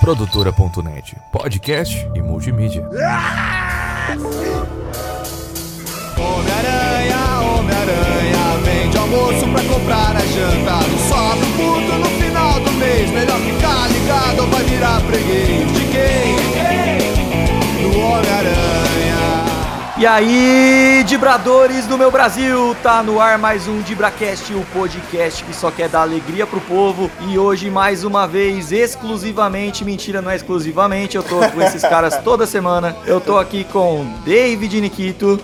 [0.00, 2.88] Produtora.net, podcast e multimídia.
[6.16, 11.09] Homem-Aranha, Homem-Aranha, vende almoço pra comprar a janta.
[20.00, 25.54] E aí, Dibradores do meu Brasil, tá no ar mais um Dibracast, o podcast que
[25.54, 27.10] só quer dar alegria pro povo.
[27.28, 32.16] E hoje, mais uma vez, exclusivamente, mentira, não é exclusivamente, eu tô com esses caras
[32.24, 32.96] toda semana.
[33.06, 35.38] Eu tô aqui com David Nikito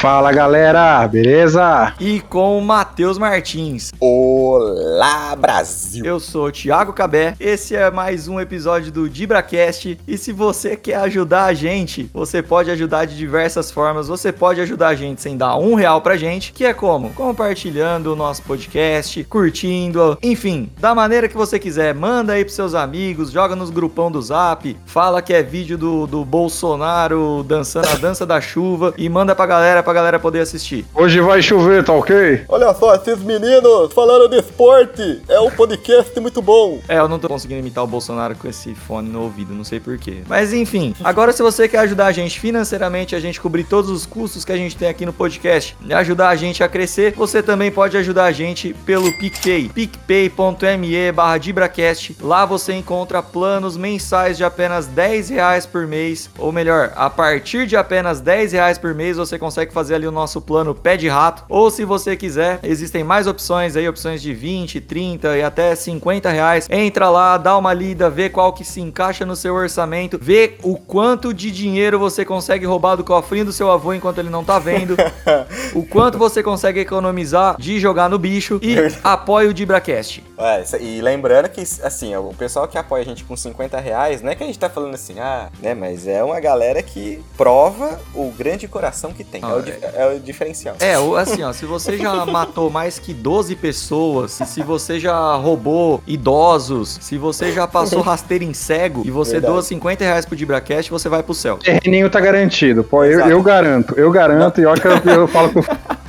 [0.00, 1.94] Fala galera, beleza?
[2.00, 3.92] e com o Matheus Martins.
[4.00, 6.04] Olá, Brasil!
[6.04, 10.00] Eu sou o Thiago Cabé, esse é mais um episódio do Dibracast.
[10.08, 13.99] E se você quer ajudar a gente, você pode ajudar de diversas formas.
[14.08, 17.10] Você pode ajudar a gente sem dar um real pra gente, que é como?
[17.10, 21.94] Compartilhando o nosso podcast, curtindo, enfim, da maneira que você quiser.
[21.94, 26.06] Manda aí pros seus amigos, joga nos grupão do zap, fala que é vídeo do,
[26.06, 30.84] do Bolsonaro dançando a dança da chuva e manda pra galera, pra galera poder assistir.
[30.94, 32.44] Hoje vai chover, tá ok?
[32.48, 36.78] Olha só, esses meninos falando de esporte, é um podcast muito bom.
[36.88, 39.80] É, eu não tô conseguindo imitar o Bolsonaro com esse fone no ouvido, não sei
[39.80, 40.22] porquê.
[40.28, 44.06] Mas enfim, agora se você quer ajudar a gente financeiramente, a gente cobrir todos os
[44.06, 47.42] custos que a gente tem aqui no podcast e ajudar a gente a crescer, você
[47.42, 52.16] também pode ajudar a gente pelo PicPay, picpay.me barra Dibracast.
[52.20, 57.66] Lá você encontra planos mensais de apenas 10 reais por mês, ou melhor, a partir
[57.66, 61.08] de apenas 10 reais por mês você consegue fazer ali o nosso plano pé de
[61.08, 65.74] rato, ou se você quiser, existem mais opções aí, opções de 20, 30 e até
[65.74, 66.68] 50 reais.
[66.70, 70.76] Entra lá, dá uma lida, vê qual que se encaixa no seu orçamento, vê o
[70.76, 74.58] quanto de dinheiro você consegue roubar do cofrinho do seu avô enquanto ele não tá
[74.58, 74.96] vendo,
[75.74, 80.22] o quanto você consegue economizar de jogar no bicho e apoia o Dibracast.
[80.38, 84.30] É, e lembrando que, assim, o pessoal que apoia a gente com 50 reais, não
[84.30, 88.00] é que a gente tá falando assim, ah, né, mas é uma galera que prova
[88.14, 89.42] o grande coração que tem.
[89.42, 90.76] é, o, di- é o diferencial.
[90.80, 95.34] É, o- assim, ó, se você já matou mais que 12 pessoas, se você já
[95.34, 99.52] roubou idosos, se você já passou rasteiro em cego e você Verdade.
[99.52, 101.58] doa 50 reais pro Dibracast, você vai pro céu.
[101.58, 102.82] Terreninho tá garantido.
[102.82, 104.60] Pô, eu, eu garanto, eu garanto.
[104.60, 105.60] E olha que eu, eu falo com.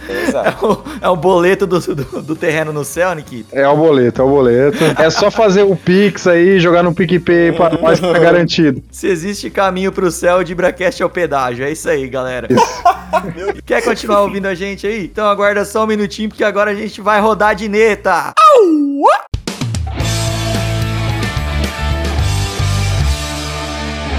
[0.10, 0.84] Exato.
[1.00, 3.56] É o boleto do, do, do terreno no céu, Nikita?
[3.56, 4.78] É o boleto, é o boleto.
[4.98, 8.82] É só fazer o Pix aí, jogar no PicPay pra nós que tá garantido.
[8.92, 11.66] Se existe caminho pro céu, o Dibracast é o pedágio.
[11.66, 12.48] É isso aí, galera.
[13.66, 15.06] Quer continuar ouvindo a gente aí?
[15.06, 18.34] Então aguarda só um minutinho, porque agora a gente vai rodar a dineta.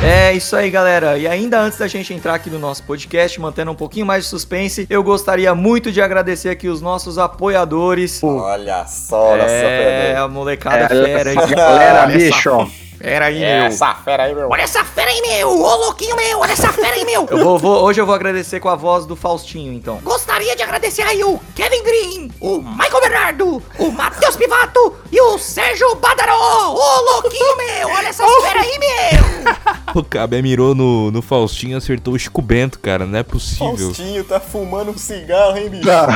[0.04, 1.16] É isso aí, galera.
[1.16, 4.30] E ainda antes da gente entrar aqui no nosso podcast, mantendo um pouquinho mais de
[4.30, 8.22] suspense, eu gostaria muito de agradecer aqui os nossos apoiadores.
[8.22, 12.68] Olha só, nossa É, a molecada É, fera galera, bicho.
[13.02, 13.64] Fera aí, meu.
[13.64, 14.48] Essa fera aí, meu.
[14.48, 15.48] Olha essa fera aí, meu!
[15.50, 16.38] Ô, louquinho, meu!
[16.38, 17.26] Olha essa fera aí, meu!
[17.30, 19.98] Eu vou, vou- hoje eu vou agradecer com a voz do Faustinho, então.
[20.04, 25.36] Gostaria de agradecer aí o Kevin Green, o Michael Bernardo, o Matheus Pivato e o
[25.38, 26.74] Sérgio Badaró!
[26.74, 27.88] Ô, louquinho, meu!
[27.88, 29.52] Olha essas fera aí, meu!
[29.96, 33.04] O Cabé mirou no, no Faustinho e acertou o Chico Bento, cara.
[33.04, 33.76] Não é possível.
[33.76, 35.84] Faustinho tá fumando um cigarro, hein, bicho?
[35.86, 36.06] Tá,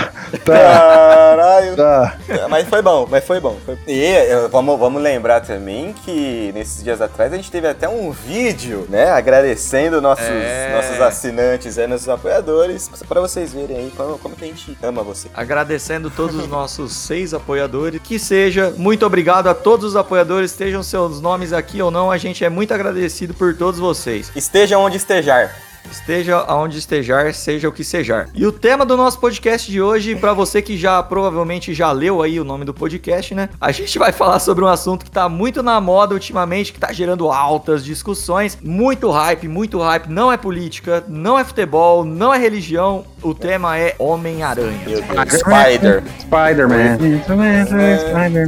[0.45, 1.77] tá, Caralho.
[1.77, 2.17] tá.
[2.49, 3.57] Mas foi bom, mas foi bom.
[3.67, 4.15] Foi- E
[4.51, 9.11] vamos, vamos lembrar também que nesses dias atrás a gente teve até um vídeo, né?
[9.11, 10.73] Agradecendo nossos, É.
[10.75, 15.03] nossos assinantes, é, nossos apoiadores, pra vocês verem aí como, como que a gente ama
[15.03, 15.29] você.
[15.35, 18.01] Agradecendo todos os nossos seis apoiadores.
[18.03, 22.11] Que seja, muito obrigado a todos os apoiadores, estejam seus nomes aqui ou não.
[22.11, 24.31] A gente é muito agradecido por todos vocês.
[24.37, 25.55] Esteja onde estejar.
[25.91, 28.29] Esteja aonde estejar, seja o que sejar.
[28.35, 32.23] E o tema do nosso podcast de hoje, pra você que já provavelmente já leu
[32.23, 33.49] aí o nome do podcast, né?
[33.61, 36.93] A gente vai falar sobre um assunto que tá muito na moda ultimamente, que tá
[36.93, 40.09] gerando altas discussões, muito hype, muito hype.
[40.09, 43.05] Não é política, não é futebol, não é religião.
[43.23, 44.85] O tema é Homem-Aranha.
[45.29, 46.03] Spider.
[46.21, 46.99] Spider-Man.
[47.25, 47.67] Spider-Man.
[47.67, 48.47] Spider-Man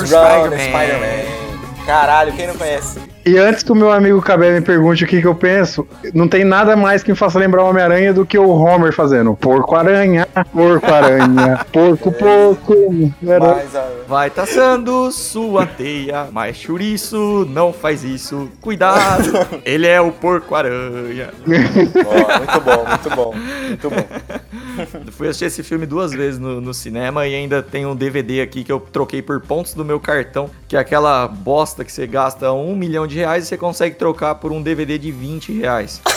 [0.00, 0.68] round Spider-Man.
[0.68, 1.84] Spider-Man.
[1.86, 3.00] Caralho, quem não conhece?
[3.24, 6.26] E antes que o meu amigo Cabé me pergunte o que, que eu penso, não
[6.26, 10.26] tem nada mais que me faça lembrar o Homem-Aranha do que o Homer fazendo porco-aranha,
[10.52, 12.74] porco-aranha, porco-porco.
[13.20, 18.50] Mas, ah, Vai taçando sua teia, mas chouriço não faz isso.
[18.60, 19.30] Cuidado,
[19.64, 21.30] ele é o porco-aranha.
[21.46, 23.34] muito bom, muito bom,
[23.68, 25.12] muito bom.
[25.12, 28.64] Fui assistir esse filme duas vezes no, no cinema e ainda tem um DVD aqui
[28.64, 32.52] que eu troquei por pontos do meu cartão, que é aquela bosta que você gasta
[32.52, 36.00] um milhão de reais e você consegue trocar por um DVD de 20 reais.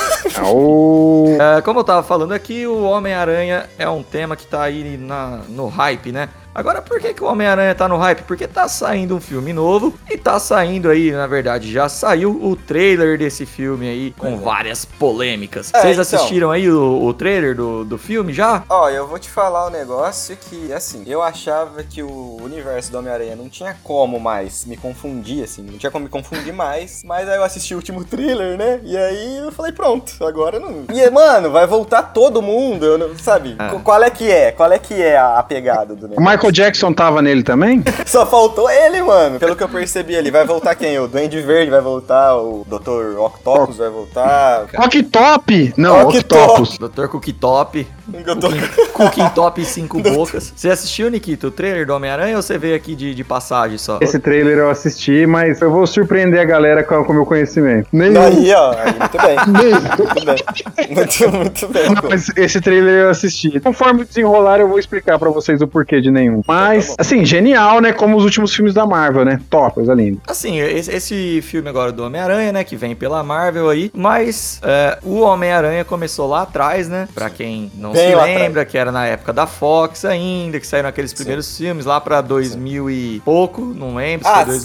[1.40, 5.42] É, como eu tava falando aqui, o Homem-Aranha é um tema que tá aí na,
[5.50, 6.30] no hype, né?
[6.56, 8.22] Agora, por que, que o Homem-Aranha tá no hype?
[8.24, 12.56] Porque tá saindo um filme novo e tá saindo aí, na verdade, já saiu o
[12.56, 15.72] trailer desse filme aí com várias polêmicas.
[15.74, 16.02] É, Vocês então.
[16.20, 18.64] assistiram aí o, o trailer do, do filme já?
[18.70, 23.00] Ó, eu vou te falar um negócio que, assim, eu achava que o universo do
[23.00, 27.28] Homem-Aranha não tinha como mais me confundir, assim, não tinha como me confundir mais, mas
[27.28, 28.80] aí eu assisti o último thriller, né?
[28.84, 30.86] E aí eu falei, pronto, agora não.
[30.94, 33.56] E, mano, vai voltar todo mundo, eu não, sabe?
[33.58, 33.70] É.
[33.70, 34.52] Qu- Qual é que é?
[34.52, 36.24] Qual é que é a, a pegada do negócio?
[36.44, 37.82] Michael Jackson tava nele também?
[38.06, 39.40] Só faltou ele, mano.
[39.40, 41.00] Pelo que eu percebi ali, vai voltar quem?
[41.00, 43.18] O Duende Verde vai voltar, o Dr.
[43.18, 44.68] Octopus vai voltar.
[44.78, 45.74] Octop!
[45.78, 46.18] Não, Octop.
[46.18, 46.78] Octopus.
[46.78, 47.08] Dr.
[47.08, 48.50] Cookie Top, Eu tô-
[48.94, 50.54] Cookie Top cinco bocas.
[50.56, 54.00] Você assistiu, Nikito, o trailer do Homem-Aranha ou você veio aqui de, de passagem só?
[54.02, 57.88] Esse trailer eu assisti, mas eu vou surpreender a galera com o meu conhecimento.
[57.92, 58.22] Nenhum.
[58.22, 59.84] Aí, ó, aí, muito bem.
[59.94, 60.94] Muito bem.
[60.94, 61.90] Muito, muito bem.
[61.90, 63.60] Não, mas esse trailer eu assisti.
[63.60, 66.42] Conforme desenrolar, eu vou explicar pra vocês o porquê de nenhum.
[66.48, 67.92] Mas, assim, genial, né?
[67.94, 69.40] Como os últimos filmes da Marvel, né?
[69.50, 70.20] Top, coisa linda.
[70.28, 75.00] Assim, esse, esse filme agora do Homem-Aranha, né, que vem pela Marvel aí, mas é,
[75.04, 79.06] o Homem-Aranha começou lá atrás, né, pra quem não Bem se lembra, que era na
[79.06, 83.96] época da Fox ainda, que saíram aqueles primeiros filmes lá pra 2000 e pouco, não
[83.96, 84.56] lembro, se Ah, foi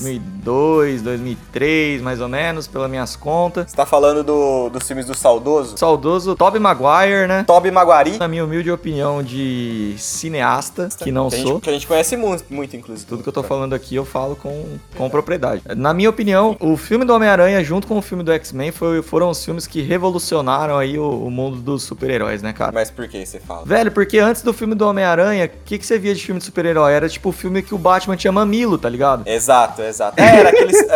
[0.48, 3.70] 2002, 2003, mais ou menos, pelas minhas contas.
[3.70, 5.76] Você tá falando do, dos filmes do Saudoso?
[5.76, 8.16] Saudoso Tobey Maguire, né, Tobey Maguari.
[8.18, 11.60] na minha humilde opinião de cineasta, que não que a gente, sou.
[11.60, 13.06] que a gente conhece muito, muito inclusive.
[13.06, 15.62] Tudo que eu tô falando aqui eu falo com, com propriedade.
[15.76, 18.72] Na minha opinião, o filme do Homem-Aranha, junto com o filme do X-Men,
[19.02, 22.72] foram os filmes que revolucionaram aí o, o mundo dos super-heróis, né, cara?
[22.72, 23.64] Mas por que você fala?
[23.64, 26.46] Velho, porque antes do filme do Homem-Aranha, o que, que você via de filme de
[26.46, 26.92] super-herói?
[26.92, 29.26] Era tipo o filme que o Batman tinha mamilo, tá ligado?
[29.26, 30.18] Exato, exato.
[30.20, 30.76] É, era aqueles.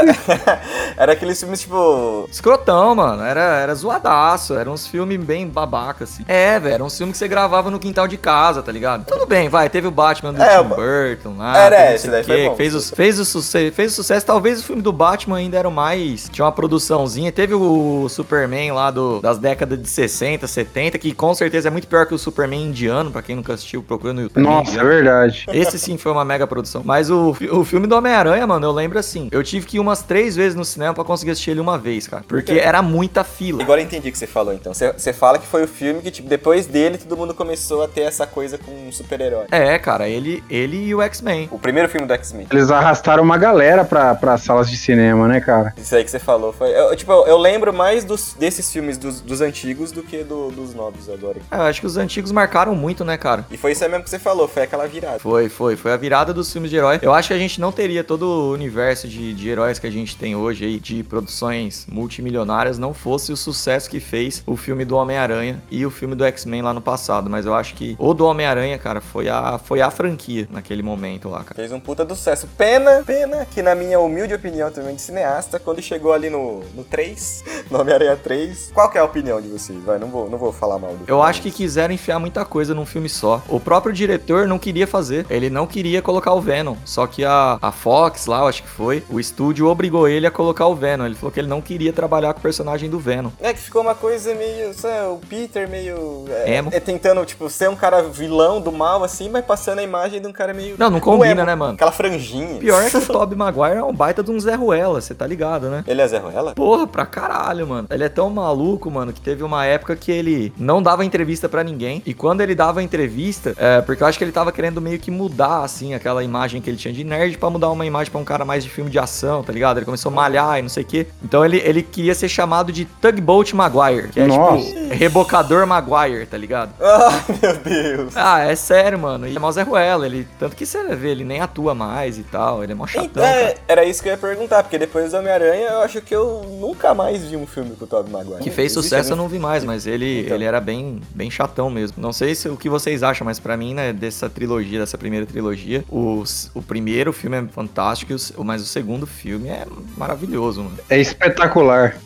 [0.96, 2.28] era aqueles filmes tipo.
[2.30, 3.22] Escrotão, mano.
[3.22, 4.54] Era, era zoadaço.
[4.54, 6.24] Era uns filmes bem babaca, assim.
[6.26, 6.74] É, velho.
[6.74, 9.04] Era uns filmes que você gravava no quintal de casa, tá ligado?
[9.04, 9.68] Tudo bem, vai.
[9.68, 11.56] Teve o Batman do É, Tim Burton lá.
[11.56, 12.52] Era, esse daí quê.
[12.56, 14.26] Fez, os, fez, o sucesso, fez o sucesso.
[14.26, 16.28] Talvez o filme do Batman ainda era o mais.
[16.30, 17.30] Tinha uma produçãozinha.
[17.32, 21.86] Teve o Superman lá do, das décadas de 60, 70, que com certeza é muito
[21.86, 23.10] pior que o Superman indiano.
[23.10, 24.42] Pra quem nunca assistiu, procura no YouTube.
[24.42, 25.46] Nossa, é verdade.
[25.52, 26.82] Esse sim foi uma mega produção.
[26.84, 29.21] Mas o, o filme do Homem-Aranha, mano, eu lembro assim.
[29.30, 32.06] Eu tive que ir umas três vezes no cinema pra conseguir assistir ele uma vez,
[32.08, 32.24] cara.
[32.26, 33.62] Porque era muita fila.
[33.62, 34.72] Agora eu entendi o que você falou então.
[34.74, 37.88] Você, você fala que foi o filme que, tipo, depois dele todo mundo começou a
[37.88, 39.46] ter essa coisa com um super-herói.
[39.50, 41.48] É, cara, ele, ele e o X-Men.
[41.50, 42.46] O primeiro filme do X-Men.
[42.50, 45.74] Eles arrastaram uma galera pra, pra salas de cinema, né, cara?
[45.76, 46.70] Isso aí que você falou foi.
[46.70, 50.50] Eu, tipo, eu, eu lembro mais dos, desses filmes dos, dos antigos do que do-
[50.50, 51.38] dos novos agora.
[51.50, 53.44] É, eu acho que os antigos marcaram muito, né, cara?
[53.50, 55.18] E foi isso aí mesmo que você falou, foi aquela virada.
[55.18, 55.76] Foi, foi.
[55.76, 56.98] Foi a virada dos filmes de herói.
[57.02, 59.90] Eu acho que a gente não teria todo o universo de, de heróis que a
[59.90, 64.84] gente tem hoje aí, de produções multimilionárias, não fosse o sucesso que fez o filme
[64.84, 67.28] do Homem-Aranha e o filme do X-Men lá no passado.
[67.28, 71.28] Mas eu acho que o do Homem-Aranha, cara, foi a, foi a franquia naquele momento
[71.28, 71.54] lá, cara.
[71.54, 72.46] Fez um puta do sucesso.
[72.56, 76.84] Pena, pena que na minha humilde opinião também de cineasta, quando chegou ali no, no
[76.84, 79.82] 3, no Homem-Aranha 3, qual que é a opinião de vocês?
[79.84, 81.22] Vai, não vou, não vou falar mal do Eu filme.
[81.22, 83.42] acho que quiseram enfiar muita coisa num filme só.
[83.48, 85.26] O próprio diretor não queria fazer.
[85.28, 86.76] Ele não queria colocar o Venom.
[86.84, 90.30] Só que a, a Fox lá, eu acho que foi, o estúdio obrigou ele a
[90.30, 91.06] colocar o Venom.
[91.06, 93.30] Ele falou que ele não queria trabalhar com o personagem do Venom.
[93.40, 94.72] É que ficou uma coisa meio.
[94.74, 96.24] Sabe, o Peter meio.
[96.28, 100.20] É, é tentando, tipo, ser um cara vilão do mal, assim, mas passando a imagem
[100.20, 100.76] de um cara meio.
[100.78, 101.74] Não, não combina, emo, né, mano?
[101.74, 102.58] Aquela franjinha.
[102.58, 105.26] Pior é que o Tobey Maguire é um baita de um Zé Ruela, você tá
[105.26, 105.84] ligado, né?
[105.86, 106.54] Ele é Zé Ruela?
[106.54, 107.88] Porra, pra caralho, mano.
[107.90, 111.64] Ele é tão maluco, mano, que teve uma época que ele não dava entrevista pra
[111.64, 112.02] ninguém.
[112.06, 115.10] E quando ele dava entrevista, é, porque eu acho que ele tava querendo meio que
[115.10, 118.24] mudar, assim, aquela imagem que ele tinha de nerd pra mudar uma imagem pra um
[118.24, 119.78] cara mais de filme de ação, tá ligado?
[119.78, 121.06] Ele começou a malhar e não sei o quê.
[121.24, 124.64] Então ele, ele queria ser chamado de Tugboat Maguire, que é Nossa.
[124.66, 126.70] tipo rebocador Maguire, tá ligado?
[126.80, 128.12] Ai, meu Deus.
[128.16, 129.26] Ah, é sério, mano.
[129.26, 132.22] E é mó Zé Ruela, ele, tanto que você vê, ele nem atua mais e
[132.22, 135.10] tal, ele é mó chatão, Então, é, era isso que eu ia perguntar, porque depois
[135.12, 138.38] do Homem-Aranha eu acho que eu nunca mais vi um filme com o Tobey Maguire.
[138.42, 140.34] Que fez Existe sucesso eu algum- não vi mais, mas ele, Então.
[140.36, 142.00] ele era bem, bem chatão mesmo.
[142.02, 145.24] Não sei se, o que vocês acham, mas pra mim, né, dessa trilogia, dessa primeira
[145.26, 149.64] trilogia, o, s- o primeiro filme é fantástico, o mas o segundo filme é
[149.96, 150.76] maravilhoso, mano.
[150.88, 151.96] É espetacular.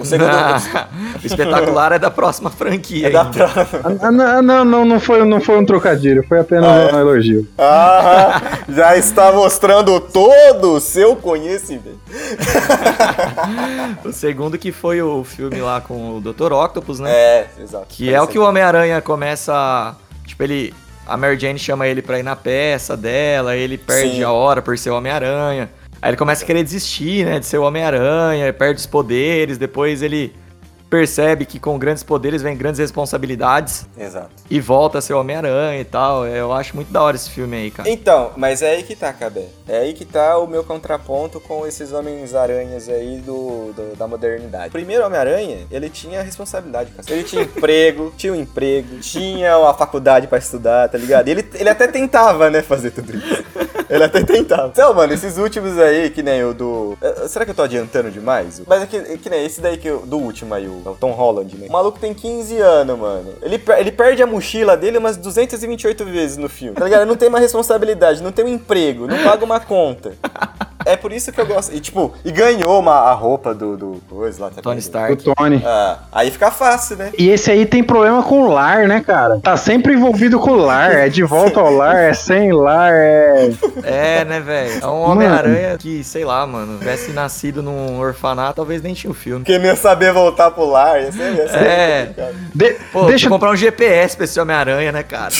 [0.00, 0.28] O segundo.
[1.22, 3.06] o espetacular é da próxima franquia.
[3.06, 3.80] é da próxima.
[4.00, 6.94] Ah, não, não, não, não foi, não foi um trocadilho, foi apenas Ah, é?
[6.94, 7.46] um elogio.
[7.56, 12.00] Ah, já está mostrando todo o seu conhecimento.
[14.04, 16.52] O segundo que foi o filme lá com o Dr.
[16.52, 17.10] Octopus, né?
[17.12, 17.86] É, exato.
[17.88, 19.94] Que é o que o Homem-Aranha começa.
[20.26, 20.74] Tipo, ele.
[21.06, 24.22] A Mary Jane chama ele pra ir na peça dela, ele perde Sim.
[24.24, 25.70] a hora por ser o Homem-Aranha.
[26.00, 30.02] Aí ele começa a querer desistir, né, de ser o Homem-Aranha, perde os poderes, depois
[30.02, 30.34] ele
[30.88, 34.30] percebe que com grandes poderes vem grandes responsabilidades Exato.
[34.48, 36.26] e volta a ser Homem-Aranha e tal.
[36.26, 37.88] Eu acho muito da hora esse filme aí, cara.
[37.88, 39.46] Então, mas é aí que tá, Cabé.
[39.68, 44.68] É aí que tá o meu contraponto com esses Homens-Aranhas aí do, do- da modernidade.
[44.68, 47.02] O primeiro Homem-Aranha, ele tinha responsabilidade, cara.
[47.10, 51.28] Ele tinha emprego, tinha um emprego, tinha uma faculdade pra estudar, tá ligado?
[51.28, 53.44] Ele, ele até tentava, né, fazer tudo isso.
[53.88, 54.68] Ele até tentava.
[54.68, 56.98] Então, mano, esses últimos aí, que nem o do.
[57.00, 58.60] eh, Será que eu tô adiantando demais?
[58.66, 60.96] Mas é que, é que nem esse daí que eu- do último aí, o, o
[60.98, 61.66] Tom Holland, né?
[61.68, 63.32] O maluco tem 15 anos, mano.
[63.42, 66.74] Ele, ele perde a mochila dele umas 228 vezes no filme.
[66.74, 67.02] Tá ligado?
[67.02, 70.12] Ele não tem uma responsabilidade, não tem um emprego, não paga uma conta.
[70.86, 71.74] É por isso que eu gosto.
[71.74, 74.78] E tipo, e ganhou uma, a roupa do, do coisa lá, tá Tony?
[74.78, 75.16] Stark.
[75.16, 75.60] Do Tony.
[75.66, 77.10] Ah, aí fica fácil, né?
[77.18, 79.40] E esse aí tem problema com o lar, né, cara?
[79.40, 80.92] Tá sempre envolvido com o lar.
[80.92, 83.50] É de volta ao lar, é sem lar, é.
[83.82, 84.80] É, né, velho?
[84.80, 89.14] É um Homem-Aranha que, sei lá, mano, tivesse nascido num orfanato, talvez nem tinha o
[89.14, 89.44] filme.
[89.44, 92.08] Porque não ia saber voltar pro lar, ia ser, ia ser É.
[92.54, 95.32] De- Pô, deixa, deixa eu comprar um GPS pra esse Homem-Aranha, né, cara?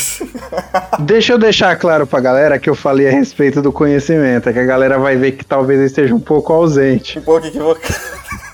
[1.00, 4.48] deixa eu deixar claro pra galera que eu falei a respeito do conhecimento.
[4.48, 7.18] É que a galera vai ver que talvez eu esteja um pouco ausente.
[7.18, 7.94] Um pouco equivocado.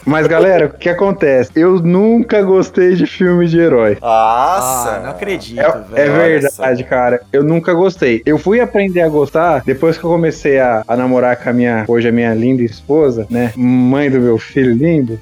[0.04, 1.50] Mas, galera, o que acontece?
[1.54, 3.99] Eu nunca gostei de filme de herói.
[4.00, 4.90] Nossa!
[4.97, 5.82] Ah, não acredito, É, velho.
[5.94, 7.21] é verdade, cara.
[7.32, 8.23] Eu nunca gostei.
[8.26, 11.85] Eu fui aprender a gostar depois que eu comecei a, a namorar com a minha,
[11.87, 13.52] hoje a minha linda esposa, né?
[13.56, 15.18] Mãe do meu filho lindo.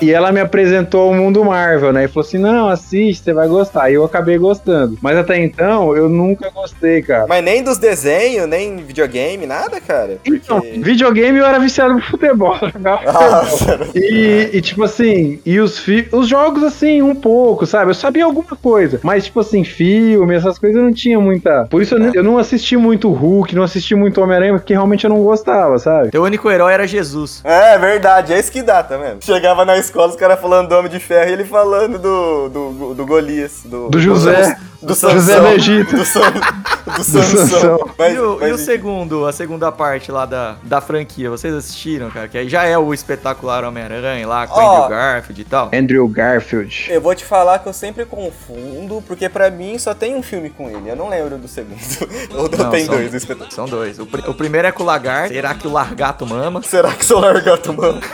[0.00, 2.04] E ela me apresentou o mundo Marvel, né?
[2.04, 3.90] E falou assim: não, assiste, você vai gostar.
[3.90, 4.96] E eu acabei gostando.
[5.02, 7.26] Mas até então, eu nunca gostei, cara.
[7.28, 10.18] Mas nem dos desenhos, nem videogame, nada, cara.
[10.24, 10.78] Então, Porque...
[10.80, 12.56] videogame eu era viciado no futebol.
[12.80, 17.90] Nossa, E, e, tipo assim, e os, fi os jogos, assim, um pouco, sabe?
[17.90, 19.00] Eu sabia alguma coisa.
[19.02, 21.66] Mas, tipo assim, filme, essas coisas eu não tinha muita.
[21.70, 25.04] Por isso eu, não- eu não assisti muito Hulk, não assisti muito Homem-Aranha, porque realmente
[25.04, 26.10] eu não gostava, sabe?
[26.10, 27.40] Teu único herói era Jesus.
[27.44, 29.24] É, verdade, é isso que dá, tá vendo?
[29.24, 32.94] Chegava na escola, os caras falando do Homem de Ferro e ele falando do, do,
[32.94, 33.62] do Golias.
[33.64, 34.54] Do, Do José.
[34.54, 35.42] Do José Sansão.
[35.42, 35.96] do Egito.
[35.96, 37.48] Do, Sam, do Sansão.
[37.48, 37.90] Sansão.
[37.98, 41.52] Mas, e o, mas e o segundo, a segunda parte lá da, da franquia, vocês
[41.54, 42.28] assistiram, cara?
[42.28, 44.76] Que aí já é o espetacular Homem-Aranha lá, com o Ó.
[44.76, 45.70] Andrew Garfield e tal.
[45.74, 46.86] Andrew Garfield.
[46.90, 50.48] Eu vou te falar que eu sempre confundo, porque pra mim só tem um filme
[50.50, 50.88] com ele.
[50.90, 51.78] Eu não lembro do segundo.
[52.34, 53.52] Ou Não, tem são- dois, o espetáculo.
[53.54, 53.98] São dois.
[53.98, 55.34] O, o primeiro é com o Lagarto.
[55.34, 56.62] Será que o Largato mama?
[56.62, 58.00] Será que seu largato, mano?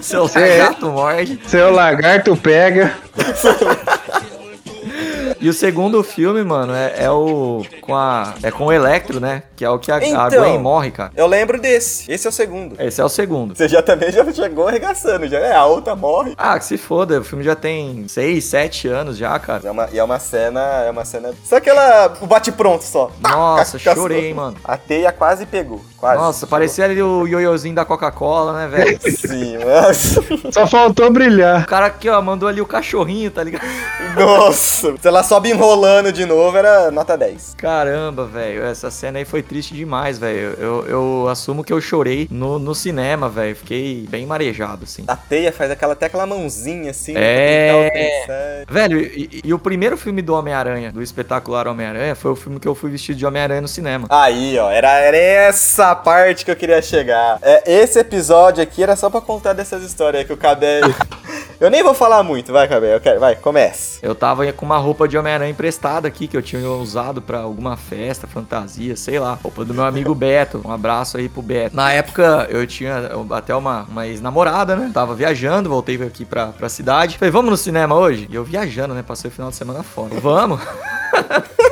[0.00, 0.58] Seu É.
[0.58, 1.40] Largato morde.
[1.46, 2.94] Seu lagarto pega.
[5.42, 7.64] E o segundo filme, mano, é, é o.
[7.80, 8.32] com a.
[8.44, 9.42] É com o Electro, né?
[9.62, 10.40] Que é o que a, a Então.
[10.40, 11.12] Gwen morre, cara.
[11.14, 12.10] Eu lembro desse.
[12.10, 12.74] Esse é o segundo.
[12.80, 13.54] Esse é o segundo.
[13.56, 16.34] Você já também já chegou arregaçando, já é, a outra morre.
[16.36, 19.62] Ah, que se foda, o filme já tem 6, 7 anos já, cara.
[19.64, 21.32] É uma, e é uma cena, é uma cena...
[21.44, 23.12] Só aquela, o bate-pronto só.
[23.20, 24.56] Nossa, chorei, mano.
[24.64, 26.18] A teia quase pegou, quase.
[26.18, 28.98] Nossa, parecia ali o ioiôzinho da Coca-Cola, né, velho?
[29.16, 30.24] Sim, nossa.
[30.50, 31.62] Só faltou brilhar.
[31.62, 33.64] O cara aqui, ó, mandou ali o cachorrinho, tá ligado?
[34.16, 34.96] Nossa.
[35.00, 37.54] Se ela sobe enrolando de novo, era nota 10.
[37.56, 40.56] Caramba, velho, essa cena aí foi triste demais, velho.
[40.58, 43.54] Eu, eu assumo que eu chorei no, no cinema, velho.
[43.54, 45.04] Fiquei bem marejado, assim.
[45.06, 47.12] A teia faz aquela, até aquela mãozinha assim.
[47.14, 47.70] É.
[47.70, 48.72] alcançar.
[48.72, 52.66] Velho, e, e o primeiro filme do Homem-Aranha, do espetacular Homem-Aranha, foi o filme que
[52.66, 54.06] eu fui vestido de Homem-Aranha no cinema.
[54.08, 57.38] Aí, ó, era, era essa parte que eu queria chegar.
[57.42, 60.80] É, esse episódio aqui era só pra contar dessas histórias que o Cabé...
[61.62, 64.00] eu nem vou falar muito, vai, Cabé, eu quero, vai, comece.
[64.02, 67.76] Eu tava com uma roupa de Homem-Aranha emprestada aqui, que eu tinha usado pra alguma
[67.76, 69.38] festa, fantasia, sei lá.
[69.40, 70.60] Roupa do meu amigo Beto.
[70.64, 71.76] Um abraço aí pro Beto.
[71.76, 74.90] Na época, eu tinha até uma, uma ex-namorada, né?
[74.92, 77.16] Tava viajando, voltei aqui pra, pra cidade.
[77.16, 78.26] Falei, vamos no cinema hoje?
[78.28, 79.02] E eu viajando, né?
[79.02, 80.18] Passei o final de semana fora.
[80.20, 80.60] Vamos!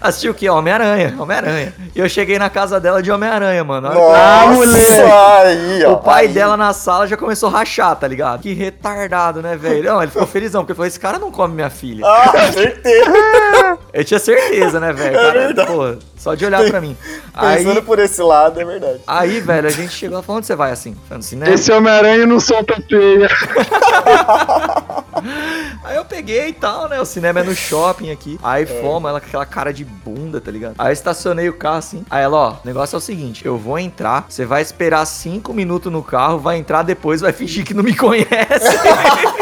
[0.00, 0.48] Assisti o quê?
[0.48, 1.74] Homem-Aranha, Homem-Aranha.
[1.94, 3.92] E eu cheguei na casa dela de Homem-Aranha, mano.
[3.92, 5.02] Nossa, moleque.
[5.02, 5.92] aí, ó.
[5.92, 6.32] o pai aí.
[6.32, 8.42] dela na sala já começou a rachar, tá ligado?
[8.42, 9.84] Que retardado, né, velho?
[9.92, 12.04] Não, ele ficou felizão, porque ele falou: esse cara não come minha filha.
[12.06, 13.12] Ah, certeza.
[13.92, 15.16] Eu tinha certeza, né, velho?
[15.16, 15.70] É Cara, verdade.
[15.72, 16.96] pô, só de olhar pra mim.
[17.34, 19.00] Aí, Pensando por esse lado, é verdade.
[19.06, 20.94] aí, velho, a gente chegou lá falando: onde você vai assim?
[21.08, 21.52] Falando no cinema.
[21.52, 23.28] Esse Homem-Aranha não solta teia.
[25.84, 27.00] Aí eu peguei e tal, né?
[27.00, 28.38] O cinema é no shopping aqui.
[28.42, 30.74] Aí fomos, ela com aquela cara de bunda, tá ligado?
[30.78, 32.04] Aí eu estacionei o carro assim.
[32.10, 35.52] Aí ela, ó, o negócio é o seguinte: eu vou entrar, você vai esperar cinco
[35.52, 38.28] minutos no carro, vai entrar depois, vai fingir que não me conhece.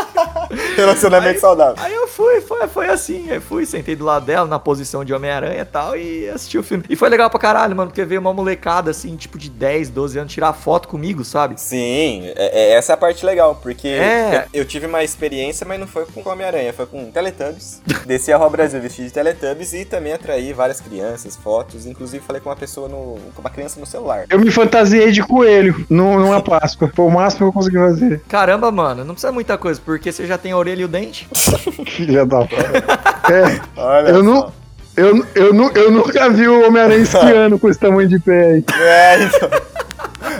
[0.76, 1.74] Relacionamento saudável.
[1.82, 3.30] Aí eu fui, foi, foi assim.
[3.30, 6.62] Aí fui, sentei do lado dela, na posição de Homem-Aranha e tal, e assisti o
[6.62, 6.84] filme.
[6.88, 10.18] E foi legal pra caralho, mano, porque veio uma molecada, assim, tipo de 10, 12
[10.18, 11.60] anos, tirar foto comigo, sabe?
[11.60, 14.46] Sim, é- é- essa é a parte legal, porque É.
[14.52, 17.80] eu, eu tive uma experiência, mas não foi com Homem-Aranha, foi com Teletubbies.
[18.06, 22.40] Desci a Rua Brasil vestido de Teletubbies e também atraí várias crianças, fotos, inclusive falei
[22.40, 23.18] com uma pessoa no.
[23.34, 24.24] com uma criança no celular.
[24.30, 26.90] Eu me fantasiei de coelho num- numa Páscoa.
[26.94, 28.20] Foi o máximo que eu consegui fazer.
[28.28, 31.28] Caramba, mano, não precisa muita coisa, porque você já tem a orelha e o dente.
[31.86, 33.32] Filha da puta.
[33.32, 34.22] É, Olha eu, só.
[34.22, 34.52] nu,
[34.96, 38.64] eu, eu, nu- eu nunca vi o Homem-Aranha esquiando com esse tamanho de pé aí.
[38.80, 39.48] É, então.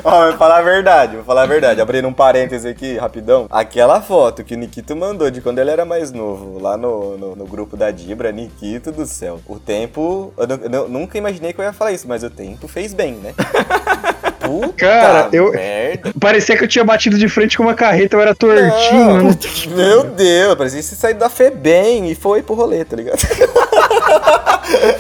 [0.03, 1.81] Ó, vou falar a verdade, vou falar a verdade.
[1.81, 3.47] Abrindo um parêntese aqui, rapidão.
[3.51, 7.37] Aquela foto que o Nikito mandou de quando ele era mais novo, lá no, no,
[7.37, 9.41] no grupo da Dibra, Nikito do céu.
[9.47, 10.33] O tempo.
[10.39, 13.15] Eu, nu- eu nunca imaginei que eu ia falar isso, mas o tempo fez bem,
[13.15, 13.35] né?
[14.41, 16.13] Puta Cara, eu- merda.
[16.19, 19.77] Parecia que eu tinha batido de frente com uma carreta, eu era tortinho, Não?
[19.77, 23.19] Meu Deus, parecia que você saiu da Febem e foi pro rolê, tá ligado?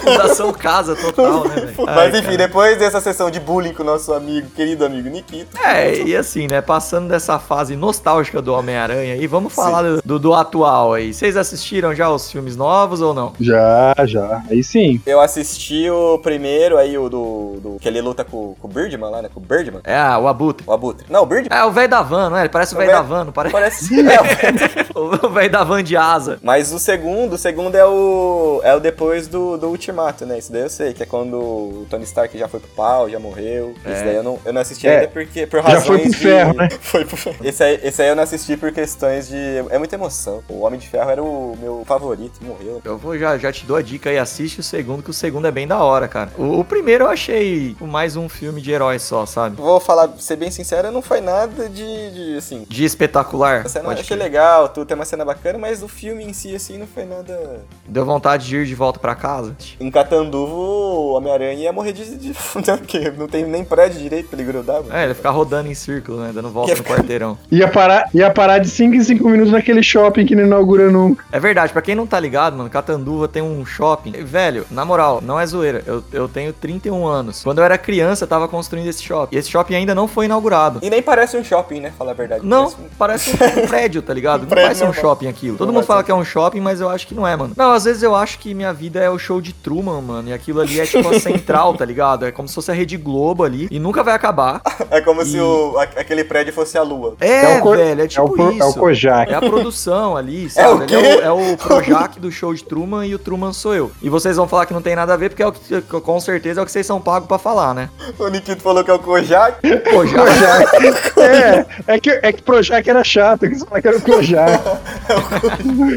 [0.00, 1.86] Fundação Casa total, né, velho?
[1.86, 2.36] Mas enfim, cara.
[2.38, 5.56] depois dessa sessão de bullying com o nosso amigo, querido amigo Nikito.
[5.62, 6.60] É, e assim, né?
[6.60, 11.14] Passando dessa fase nostálgica do Homem-Aranha aí, vamos falar do, do, do atual aí.
[11.14, 13.32] Vocês assistiram já os filmes novos ou não?
[13.40, 14.42] Já, já.
[14.50, 15.00] Aí sim.
[15.06, 17.60] Eu assisti o primeiro aí, o do.
[17.60, 19.30] do que ele luta com, com o Birdman lá, né?
[19.32, 19.80] Com o Birdman.
[19.84, 20.64] É, o Abutre.
[20.66, 21.06] O Abutre.
[21.08, 21.56] Não, o Birdman.
[21.56, 22.40] É, o velho da van, não é?
[22.42, 23.52] Ele parece o velho da van, não parece?
[23.52, 24.00] Parece.
[24.00, 26.38] É, o velho da van de asa.
[26.42, 28.60] mas o segundo, o segundo é o.
[28.64, 30.38] É o depois do, do Ultimato, né?
[30.38, 33.18] Isso daí eu sei, que é quando o Tony Stark já foi pro pau, já
[33.18, 33.74] morreu.
[33.86, 34.96] Esse daí eu não, eu não assisti É.
[34.96, 35.46] ainda porque.
[35.46, 36.68] Por Já razões foi pro de- ferro, né?
[36.80, 37.36] Foi pro ferro.
[37.42, 39.36] Esse aí, esse aí eu não assisti por questões de.
[39.70, 40.42] É muita emoção.
[40.50, 42.82] O Homem de Ferro era o meu favorito, morreu.
[42.84, 45.46] Eu vou já, já te dou a dica aí, assiste o segundo, que o segundo
[45.46, 46.30] é bem da hora, cara.
[46.36, 49.56] O, o primeiro eu achei mais um filme de heróis só, sabe?
[49.56, 52.66] Vou falar, ser bem sincero, não foi nada de, de assim.
[52.68, 53.62] De espetacular.
[53.64, 56.32] A cena eu pode achei legal, tudo tem uma cena bacana, mas o filme em
[56.34, 57.62] si, assim, não foi nada.
[57.86, 59.54] Deu vontade de ir de volta pra casa.
[59.78, 62.16] Em Catanduvo, o Homem-Aranha ia morrer de.
[62.16, 62.28] de
[62.66, 64.94] não, porque não tem nem prédio direito pra ele grudar, mano.
[64.94, 66.30] É, ele ficar rodando em círculo, né?
[66.34, 67.38] Dando volta no quarteirão.
[67.50, 71.24] Ia parar, ia parar de 5 em 5 minutos naquele shopping que não inaugura nunca.
[71.32, 74.12] É verdade, pra quem não tá ligado, mano, Catanduva tem um shopping.
[74.12, 75.82] Velho, na moral, não é zoeira.
[75.86, 77.42] Eu, eu tenho 31 anos.
[77.42, 79.34] Quando eu era criança, eu tava construindo esse shopping.
[79.34, 80.78] E esse shopping ainda não foi inaugurado.
[80.82, 81.92] E nem parece um shopping, né?
[81.98, 82.46] Falar a verdade.
[82.46, 84.42] Não, Parece um- parece um prédio, tá ligado?
[84.42, 85.56] Não prédio vai ser um shopping aquilo.
[85.56, 86.06] Todo Não mundo fala ser.
[86.06, 87.52] que é um shopping, mas eu acho que não é, mano.
[87.56, 90.30] Não, às vezes eu acho que minha vida é o show de Truman, mano.
[90.30, 92.24] E aquilo ali é tipo a central, tá ligado?
[92.24, 93.68] É como se fosse a Rede Globo ali.
[93.70, 94.62] E nunca vai acabar.
[94.90, 97.14] É como se E- o, a- aquele prédio fosse a lua.
[97.20, 98.62] É, o co- velho, é tipo é, o, pro- isso.
[98.62, 99.32] é o Kojak.
[99.32, 100.68] É a produção ali, sabe?
[100.68, 100.94] o Ele quê?
[101.22, 103.92] É, o, é o Projac do show de Truman e o Truman sou eu.
[104.02, 106.18] E vocês vão falar que não tem nada a ver, porque é o que, com
[106.20, 107.88] certeza é o que vocês são pagos pra falar, né?
[108.18, 109.60] O Nikito falou que é o Kojak.
[109.60, 110.24] Projac.
[110.70, 111.20] Kojak.
[111.20, 114.62] é, é que, é que Projac era chato, que você fala que era o Kojak.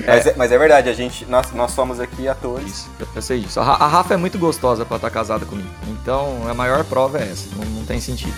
[0.06, 2.73] Mas, é, mas é verdade, a gente, nós, nós somos aqui atores.
[3.00, 3.60] Eu- Eu sei disso.
[3.60, 5.70] A, Ra- a Rafa é muito gostosa pra estar casada comigo.
[5.88, 7.48] Então, a maior prova é essa.
[7.56, 8.34] Não, não tem sentido.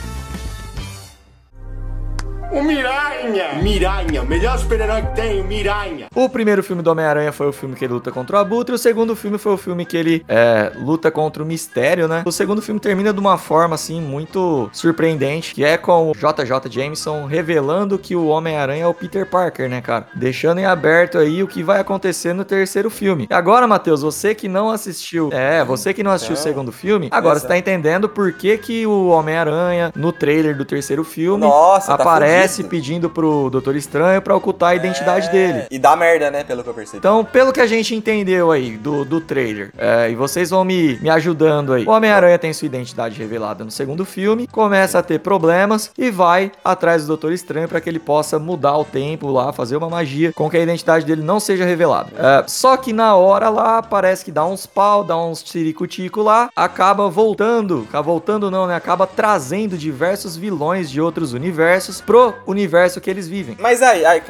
[2.52, 3.56] O Miranha!
[3.62, 6.08] Miranha, o melhor super-herói que tem, o Miranha!
[6.16, 8.74] O primeiro filme do Homem-Aranha foi o filme que ele luta contra o Abutre.
[8.74, 12.24] O segundo filme foi o filme que ele é, luta contra o Mistério, né?
[12.26, 16.70] O segundo filme termina de uma forma, assim, muito surpreendente, que é com o JJ
[16.72, 20.08] Jameson revelando que o Homem-Aranha é o Peter Parker, né, cara?
[20.16, 23.28] Deixando em aberto aí o que vai acontecer no terceiro filme.
[23.30, 25.30] E agora, Matheus, você que não assistiu...
[25.34, 26.44] É, você que não assistiu o Não.
[26.44, 27.54] segundo filme, agora você Exato.
[27.54, 32.04] tá entendendo por que que o Homem-Aranha, no trailer do terceiro filme, Nossa, tá
[32.44, 32.70] fudido.
[32.70, 35.66] pedindo pro Doutor Estranho pra ocultar a identidade É, dele.
[35.72, 36.44] E dá merda, né?
[36.44, 36.98] Pelo que eu percebi.
[36.98, 40.98] Então, pelo que a gente entendeu aí do, do trailer, é, e vocês vão me,
[41.02, 45.20] me ajudando aí, o Homem-Aranha tem sua identidade revelada no segundo filme, começa a ter
[45.20, 49.52] problemas e vai atrás do Doutor Estranho para que ele possa mudar o tempo lá,
[49.54, 52.12] fazer uma magia com que a identidade dele não seja revelada.
[52.18, 56.50] É, só que na hora lá, parece que dá uns pau, dá uns ciricutico lá,
[56.56, 58.76] acaba voltando, acaba voltando não, né?
[58.76, 63.58] Acaba trazendo diversos vilões de outros universos pro universo que eles vivem.
[63.60, 64.22] Mas aí, aí,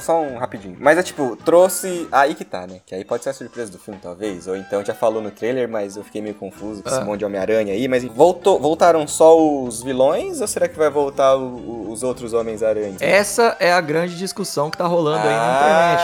[0.00, 0.76] só um rapidinho.
[0.78, 2.08] Mas é tipo, trouxe.
[2.12, 2.80] Aí que tá, né?
[2.86, 4.46] Que aí pode ser a surpresa do filme, talvez.
[4.48, 7.04] Ou então já falou no trailer, mas eu fiquei meio confuso com esse Ah.
[7.04, 7.86] monte de Homem-Aranha aí.
[7.88, 12.96] Mas voltou, voltaram só os vilões ou será que vai voltar o- os outros Homens-Aranha?
[13.00, 16.02] Essa é a grande discussão que tá rolando aí na internet.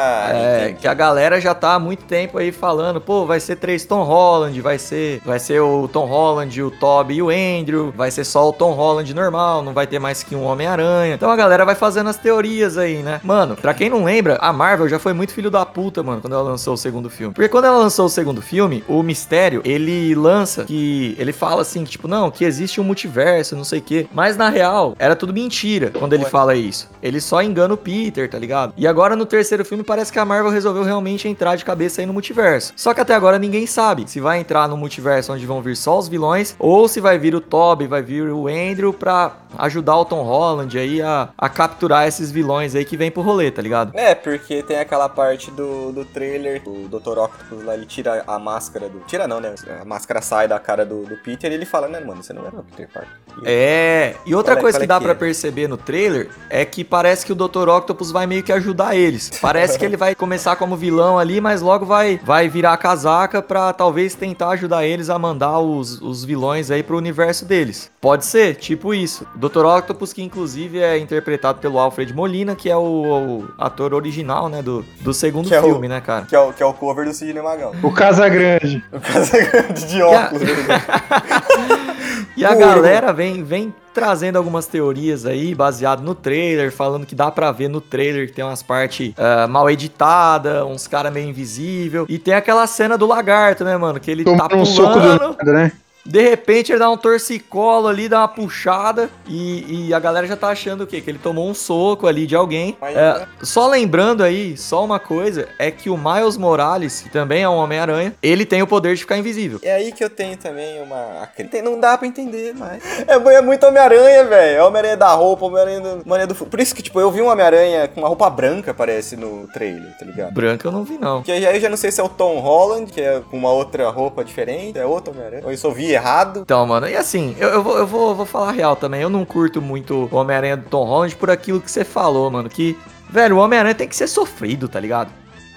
[0.00, 0.80] Ah, É, entendi.
[0.80, 4.02] que a galera já tá há muito tempo aí falando, pô, vai ser três Tom
[4.04, 8.24] Holland, vai ser, vai ser o Tom Holland, o Toby e o Andrew, vai ser
[8.24, 10.77] só o Tom Holland normal, não vai ter mais que um Homem-Aranha.
[11.14, 13.20] Então a galera vai fazendo as teorias aí, né?
[13.22, 16.32] Mano, pra quem não lembra, a Marvel já foi muito filho da puta, mano, quando
[16.32, 17.34] ela lançou o segundo filme.
[17.34, 21.84] Porque quando ela lançou o segundo filme, o Mistério, ele lança que ele fala assim,
[21.84, 24.06] tipo, não, que existe um multiverso, não sei o quê.
[24.12, 26.88] Mas na real, era tudo mentira quando ele fala isso.
[27.02, 28.72] Ele só engana o Peter, tá ligado?
[28.76, 32.06] E agora no terceiro filme parece que a Marvel resolveu realmente entrar de cabeça aí
[32.06, 32.72] no multiverso.
[32.76, 35.98] Só que até agora ninguém sabe se vai entrar no multiverso onde vão vir só
[35.98, 40.04] os vilões ou se vai vir o Toby, vai vir o Andrew pra ajudar o
[40.04, 43.96] Tom Holland aí a, a capturar esses vilões aí que vem pro rolê, tá ligado?
[43.96, 47.16] É, porque tem aquela parte do, do trailer, o Dr.
[47.18, 48.98] Octopus lá, ele tira a máscara do.
[49.06, 49.54] Tira não, né?
[49.80, 52.44] A máscara sai da cara do, do Peter e ele fala, né, mano, você não
[52.44, 53.12] era o Peter Parker.
[53.44, 55.14] É, e outra Qual é- coisa qual que é dá que pra é?
[55.14, 57.68] perceber no trailer é que parece que o Dr.
[57.68, 59.30] Octopus vai meio que ajudar eles.
[59.40, 63.40] Parece que ele vai começar como vilão ali, mas logo vai, vai virar a casaca
[63.40, 67.90] pra talvez tentar ajudar eles a mandar os, os vilões aí pro universo deles.
[68.00, 69.26] Pode ser, tipo isso.
[69.36, 69.64] Dr.
[69.64, 74.62] Octopus, que inclusive é interpretado pelo Alfred Molina, que é o, o ator original, né,
[74.62, 76.24] do, do segundo Que é o- filme, né, cara?
[76.26, 77.72] Que é, o, que é o cover do Sidney Magal.
[77.82, 78.82] O Casagrande.
[78.92, 80.42] O casa grande de óculos.
[80.42, 80.48] né?
[82.36, 87.32] E a galera vem, vem trazendo algumas teorias aí, baseado no trailer, falando que dá
[87.32, 92.06] pra ver no trailer que tem umas partes ah, mal editadas, uns caras meio invisível.
[92.08, 93.98] E tem aquela cena do lagarto, né, mano?
[93.98, 95.72] Que ele tá Tomando um soco do pulando, nada, né?
[96.08, 100.36] De repente ele dá um torcicolo ali, dá uma puxada, e, e a galera já
[100.36, 101.02] tá achando o quê?
[101.02, 102.76] Que ele tomou um soco ali de alguém.
[102.80, 103.28] É, né?
[103.42, 107.56] só lembrando aí, só uma coisa, é que o Miles Morales, que também é um
[107.56, 109.60] Homem-Aranha, ele tem o poder de ficar invisível.
[109.62, 111.28] É aí que eu tenho também uma.
[111.62, 112.82] Não dá pra entender mais.
[113.06, 114.58] É, é muito Homem-Aranha, velho.
[114.58, 115.80] É Homem-Aranha da roupa, Homem-Aranha
[116.26, 116.34] do.
[116.34, 119.96] Por isso que, tipo, eu vi um Homem-Aranha com uma roupa branca, parece, no trailer,
[119.98, 120.32] tá ligado?
[120.32, 121.22] Branca eu não vi, não.
[121.22, 123.50] Que aí eu já não sei se é o Tom Holland, que é com uma
[123.50, 125.42] outra roupa diferente, é outro Homem-Aranha.
[125.44, 126.40] Ou eu só vi errado.
[126.40, 129.02] Então, mano, e assim, eu, eu, vou, eu vou, vou falar real também.
[129.02, 132.48] Eu não curto muito Homem-Aranha do Tom Holland por aquilo que você falou, mano.
[132.48, 132.76] Que,
[133.10, 135.10] velho, o Homem-Aranha tem que ser sofrido, tá ligado?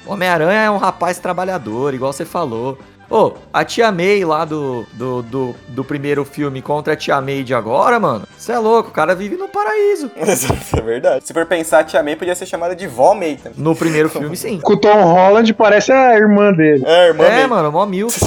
[0.06, 2.77] O Homem-Aranha é um rapaz trabalhador, igual você falou.
[3.12, 7.43] Ô, a Tia May lá do, do, do, do primeiro filme contra a Tia May
[7.43, 8.24] de agora, mano.
[8.38, 10.10] Você é louco, o cara vive no paraíso.
[10.26, 11.28] Isso é verdade.
[11.28, 13.60] Se for pensar, a Tia May podia ser chamada de Vó May também.
[13.62, 14.60] No primeiro filme, sim.
[14.62, 16.84] Com o Tom Holland parece a irmã dele.
[16.86, 17.47] É, irmã É, May.
[17.47, 18.08] mano, mó mil.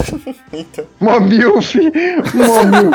[0.52, 0.84] Então.
[1.00, 1.74] Mó milf.
[2.32, 2.94] Mó milf.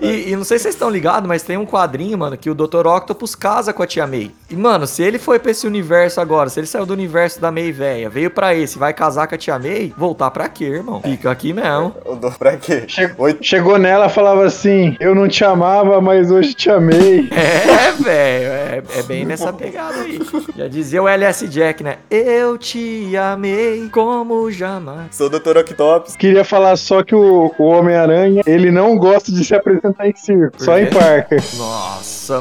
[0.00, 2.54] E, e não sei se vocês estão ligados, mas tem um quadrinho, mano, que o
[2.54, 2.86] Dr.
[2.86, 4.30] Octopus casa com a tia May.
[4.48, 7.50] E, mano, se ele foi pra esse universo agora, se ele saiu do universo da
[7.50, 11.00] May velha, veio pra esse, vai casar com a tia May, voltar pra quê, irmão?
[11.02, 11.94] Fica aqui mesmo.
[12.04, 12.84] Eu dou pra quê?
[12.86, 13.42] Che- Oito.
[13.44, 17.28] Chegou nela e falava assim: Eu não te amava, mas hoje te amei.
[17.30, 20.18] É, velho, é, é bem nessa pegada aí.
[20.56, 21.96] Já dizia o LS Jack, né?
[22.10, 25.14] Eu te amei como jamais.
[25.16, 25.56] Sou o Dr.
[25.58, 26.16] Octopus.
[26.16, 30.62] Queria falar só que o, o Homem-Aranha, ele não gosta de se apresentar em circo,
[30.62, 31.40] só em parker.
[31.56, 32.40] Nossa,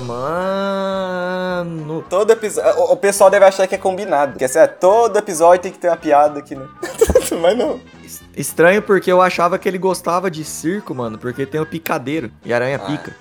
[0.80, 2.04] mano.
[2.10, 2.80] Todo episódio.
[2.82, 4.38] O, o pessoal deve achar que é combinado.
[4.38, 6.66] Que assim, é, todo episódio tem que ter uma piada aqui, né?
[7.42, 7.80] Mas não.
[8.36, 12.54] Estranho porque eu achava que ele gostava de circo, mano, porque tem o picadeiro e
[12.54, 13.16] aranha pica.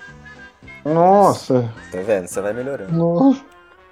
[0.85, 1.69] Nossa.
[1.91, 2.27] Tá vendo?
[2.27, 2.91] Você vai melhorando.
[2.91, 3.39] Nossa.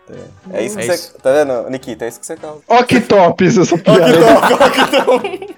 [0.07, 0.13] Tá?
[0.53, 0.93] É isso que É você.
[0.93, 1.13] isso.
[1.21, 2.05] Tá vendo, Nikita?
[2.05, 2.61] É isso que você causa.
[2.67, 4.07] Ó que tops essa piada.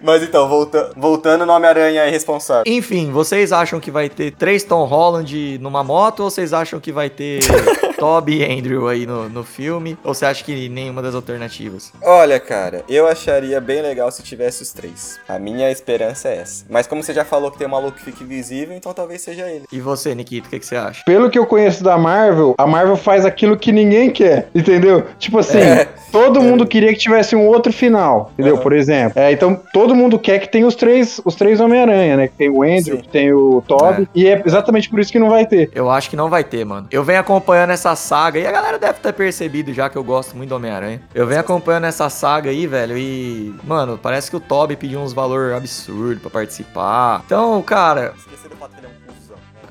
[0.01, 2.63] Mas então, volta, voltando no Homem-Aranha irresponsável.
[2.65, 6.91] Enfim, vocês acham que vai ter três Tom Holland numa moto ou vocês acham que
[6.91, 7.41] vai ter
[7.99, 9.97] Toby e Andrew aí no, no filme?
[10.03, 11.91] Ou você acha que nenhuma das alternativas?
[12.01, 15.19] Olha, cara, eu acharia bem legal se tivesse os três.
[15.27, 16.65] A minha esperança é essa.
[16.69, 19.47] Mas como você já falou que tem um maluco que fica invisível, então talvez seja
[19.49, 19.65] ele.
[19.71, 21.03] E você, Nikita, o que, que você acha?
[21.05, 25.05] Pelo que eu conheço da Marvel, a Marvel faz aquilo que ninguém quer, entendeu?
[25.17, 25.87] Tipo assim, É.
[26.11, 28.55] todo mundo queria que tivesse um outro final, entendeu?
[28.55, 28.63] Aham.
[28.63, 29.19] Por exemplo.
[29.19, 32.27] É, então, todo mundo quer que tenha os três, os três Homem-Aranha, né?
[32.27, 33.01] Que tem o Andrew, Sim.
[33.01, 35.69] que tem o Toby, e é exatamente por isso que não vai ter.
[35.73, 36.87] Eu acho que não vai ter, mano.
[36.91, 40.35] Eu venho acompanhando essa saga e a galera deve ter percebido já que eu gosto
[40.35, 41.01] muito do Homem-Aranha.
[41.13, 43.53] Eu venho acompanhando essa saga aí, velho, e.
[43.63, 47.23] Mano, parece que o Toby pediu uns valor absurdo pra participar.
[47.25, 48.87] Então, cara, Esqueci do fato que ele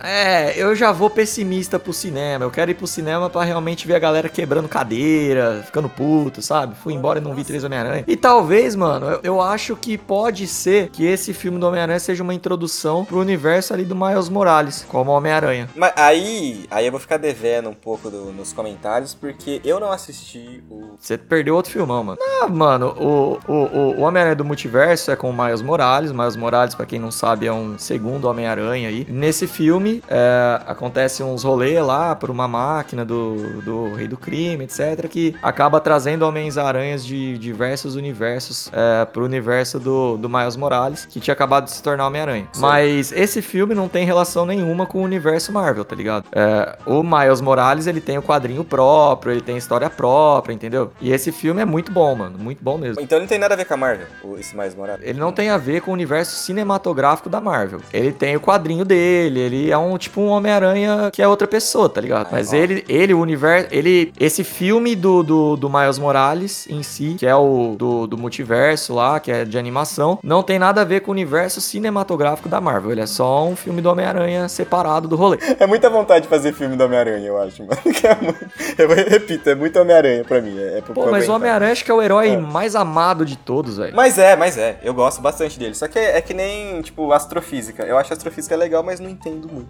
[0.03, 2.45] é eu já vou pessimista pro cinema.
[2.45, 6.75] Eu quero ir pro cinema pra realmente ver a galera quebrando cadeira, ficando puto, sabe?
[6.77, 8.05] Fui embora e não vi Três Homem-Aranha.
[8.07, 12.23] E talvez, mano, eu, eu acho que pode ser que esse filme do Homem-Aranha seja
[12.23, 15.69] uma introdução pro universo ali do Miles Morales, como Homem-Aranha.
[15.75, 19.91] Mas aí, aí eu vou ficar devendo um pouco do- nos comentários, porque eu não
[19.93, 20.97] assisti o.
[20.99, 22.19] Você perdeu outro filmão, mano.
[22.43, 26.13] Ah, mano, o, o, o, o Homem-Aranha do Multiverso é com o Miles Morales.
[26.13, 29.07] Miles Morales, pra quem não sabe, é um segundo Homem-Aranha aí.
[29.09, 34.65] Nesse filme, é, acontece uns rolês lá por uma máquina do, do Rei do Crime,
[34.65, 35.09] etc.
[35.09, 41.21] Que acaba trazendo Homens-Aranhas de diversos universos é, pro universo do, do Miles Morales, que
[41.21, 42.49] tinha acabado de se tornar Homem-Aranha.
[42.59, 46.27] Mas esse filme não tem relação nenhuma com o universo Marvel, tá ligado?
[46.33, 50.93] É, o Miles Morales, ele tem o quadrinho próprio, ele tem história própria, entendeu?
[51.01, 52.39] E esse filme é muito bom, mano.
[52.39, 53.03] Muito bom mesmo.
[53.03, 54.07] Então não tem nada a ver com a Marvel,
[54.39, 55.03] esse mais morado.
[55.03, 57.81] Ele não tem a ver com o universo cinematográfico da Marvel.
[57.93, 61.47] Ele tem o quadrinho dele, ele é é um tipo um Homem-Aranha que é outra
[61.47, 62.29] pessoa, tá ligado?
[62.31, 67.17] Mas ele, ele, o universo, ele, esse filme do, do, do Miles Morales em si,
[67.19, 70.85] que é o do, do multiverso lá, que é de animação, não tem nada a
[70.85, 72.93] ver com o universo cinematográfico da Marvel.
[72.93, 75.39] Ele é só um filme do Homem-Aranha separado do rolê.
[75.59, 77.79] É muita vontade de fazer filme do Homem-Aranha, eu acho, mano.
[78.09, 80.59] É muito- Eu repito, é muito Homem-Aranha pra mim.
[80.59, 81.33] É, é Pô, mas o.
[81.33, 83.95] Homem-Aranha acho que é o herói mais amado de todos, velho.
[83.95, 84.79] Mas é, mas é.
[84.83, 85.75] Eu gosto bastante dele.
[85.75, 87.85] Só que é, é que nem, tipo, astrofísica.
[87.85, 89.68] Eu acho astrofísica legal, mas não entendo muito.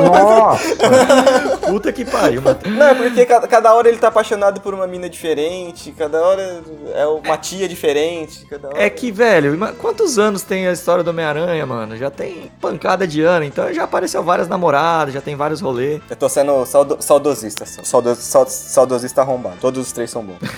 [0.00, 0.76] Nossa!
[1.66, 2.58] Puta que pariu, mano.
[2.66, 6.62] Não, porque cada, cada hora ele tá apaixonado por uma mina diferente, cada hora
[6.94, 8.82] é uma tia diferente, cada hora...
[8.82, 11.96] É que, velho, quantos anos tem a história do Homem-Aranha, mano?
[11.96, 16.00] Já tem pancada de ano, então já apareceu várias namoradas, já tem vários rolês.
[16.08, 17.82] Eu tô sendo saudo- saudosista, só.
[17.84, 19.56] Saudo- sau- saudosista arrombado.
[19.60, 20.38] Todos os três são bons.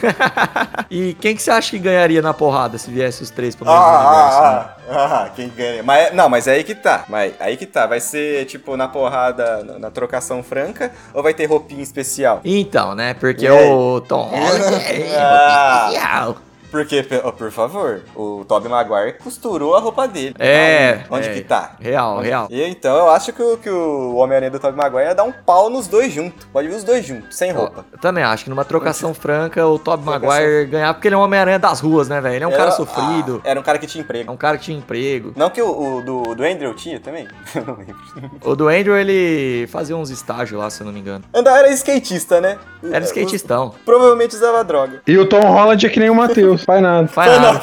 [0.91, 3.81] E quem que você acha que ganharia na porrada se viesse os três pro mesmo
[3.81, 4.09] universo?
[4.11, 4.85] Ah, né?
[4.91, 5.83] ah, ah, ah, quem ganha?
[5.85, 7.05] Mas, não, mas é aí que tá.
[7.09, 7.87] Mas aí que tá.
[7.91, 12.41] Vai ser, tipo, na porrada, na, na trocação franca, ou vai ter roupinha especial?
[12.45, 13.15] Então, né?
[13.15, 15.89] Porque o Tom Holland é Ah.
[15.91, 16.37] especial.
[16.71, 20.35] Porque, oh, por favor, o Tobey Maguire costurou a roupa dele.
[20.39, 21.01] É.
[21.11, 21.33] Onde é.
[21.35, 21.73] que tá?
[21.81, 22.47] Real, Onde- real.
[22.51, 25.33] E então eu acho que, o- que o Homem-Aranha do Tobey Maguire ia dar um
[25.33, 26.47] pau nos dois juntos.
[26.53, 27.85] Pode vir os dois juntos, sem roupa.
[27.93, 30.29] Eu também acho que numa trocação franca o Tobey Trocação.
[30.31, 32.35] Maguire ganhar, porque ele é um Homem-Aranha das ruas, né, velho?
[32.37, 34.33] Ele é um cara Era- sofrido, ah, era um cara que tinha é emprego.
[34.33, 35.33] um cara que tinha emprego.
[35.37, 37.27] Não que o, o do, do Andrew tinha também?
[37.67, 37.97] Não lembro.
[38.45, 41.25] O do Andrew, ele fazia uns estágios lá, se eu não me engano.
[41.35, 42.59] Andar era skatista, né?
[42.91, 43.75] Era skatistão.
[43.85, 45.03] Provavelmente usava droga.
[45.07, 47.09] E o Tom Holland é que nem o Matheus, faz nada.
[47.09, 47.61] Faz nada.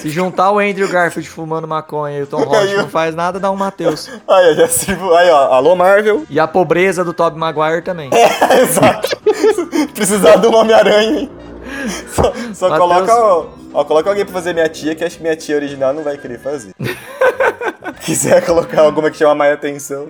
[0.00, 3.50] Se juntar o Andrew Garfield fumando maconha e o Tom Holland não faz nada, dá
[3.50, 4.08] um Matheus.
[4.28, 5.12] Aí, eu já sirvo.
[5.14, 5.52] Aí, ó.
[5.52, 6.24] Alô, Marvel.
[6.30, 8.10] E a pobreza do Tobey Maguire também.
[8.60, 9.16] Exato.
[9.94, 11.30] Precisar um Homem-Aranha, hein?
[12.08, 15.36] Só, só coloca, ó, ó, coloca alguém pra fazer minha tia, que acho que minha
[15.36, 16.72] tia original não vai querer fazer.
[18.04, 20.08] Quiser colocar alguma que chama mais atenção.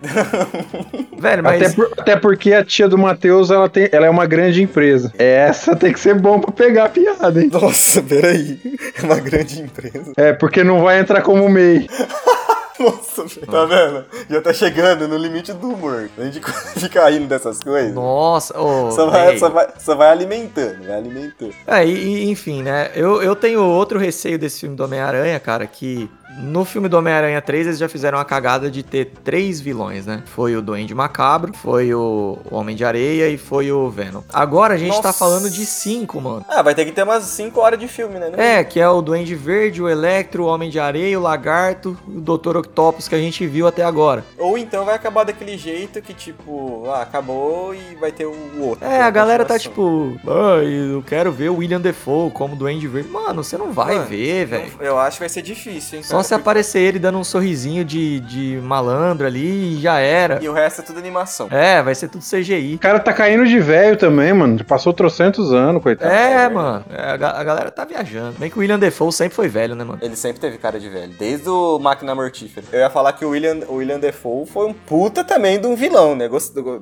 [1.18, 1.60] Velho, mas.
[1.62, 5.12] Até, por- até porque a tia do Matheus, ela, tem, ela é uma grande empresa.
[5.18, 7.50] Essa tem que ser bom pra pegar a piada, hein?
[7.52, 8.58] Nossa, peraí.
[9.00, 10.12] É uma grande empresa.
[10.16, 11.86] É, porque não vai entrar como MEI.
[12.82, 13.46] Nossa, velho.
[13.46, 14.04] Tá vendo?
[14.28, 16.10] Já tá chegando no limite do humor.
[16.18, 16.40] A gente
[16.78, 17.94] fica rindo dessas coisas.
[17.94, 18.90] Nossa, ô.
[18.92, 21.54] Só vai, só, vai, só vai alimentando, vai alimentando.
[21.66, 22.90] É, e, enfim, né?
[22.94, 27.40] Eu, eu tenho outro receio desse filme do Homem-Aranha, cara, que no filme do Homem-Aranha
[27.40, 30.22] 3 eles já fizeram a cagada de ter três vilões, né?
[30.26, 34.22] Foi o Duende Macabro, foi o Homem de Areia e foi o Venom.
[34.32, 35.18] Agora a gente tá Nossa.
[35.18, 36.44] falando de cinco, mano.
[36.48, 38.30] Ah, vai ter que ter umas 5 horas de filme, né?
[38.36, 42.18] É, que é o Duende Verde, o Electro, o Homem de Areia, o Lagarto e
[42.18, 42.56] o Dr.
[42.56, 44.24] Octopus que a gente viu até agora.
[44.38, 48.86] Ou então vai acabar daquele jeito que, tipo, ah, acabou e vai ter o outro.
[48.86, 53.08] É, a galera tá tipo, ai, eu quero ver o William Defoe como Duende Verde.
[53.08, 54.72] Mano, você não vai Mano, ver, velho.
[54.80, 56.04] Eu acho que vai ser difícil, hein?
[56.04, 60.38] Só se aparecer ele dando um sorrisinho de, de malandro ali e já era.
[60.42, 61.48] E o resto é tudo animação.
[61.50, 62.74] É, vai ser tudo CGI.
[62.76, 64.62] O cara tá caindo de velho também, mano.
[64.64, 66.12] Passou trocentos anos, coitado.
[66.12, 66.84] É, mano.
[66.90, 68.38] É, a, a galera tá viajando.
[68.38, 69.98] Bem que o William Defoe sempre foi velho, né, mano?
[70.02, 72.66] Ele sempre teve cara de velho, desde o Máquina Mortífera.
[72.72, 75.74] Eu ia falar que o William, o William Defoe foi um puta também de um
[75.74, 76.28] vilão, né?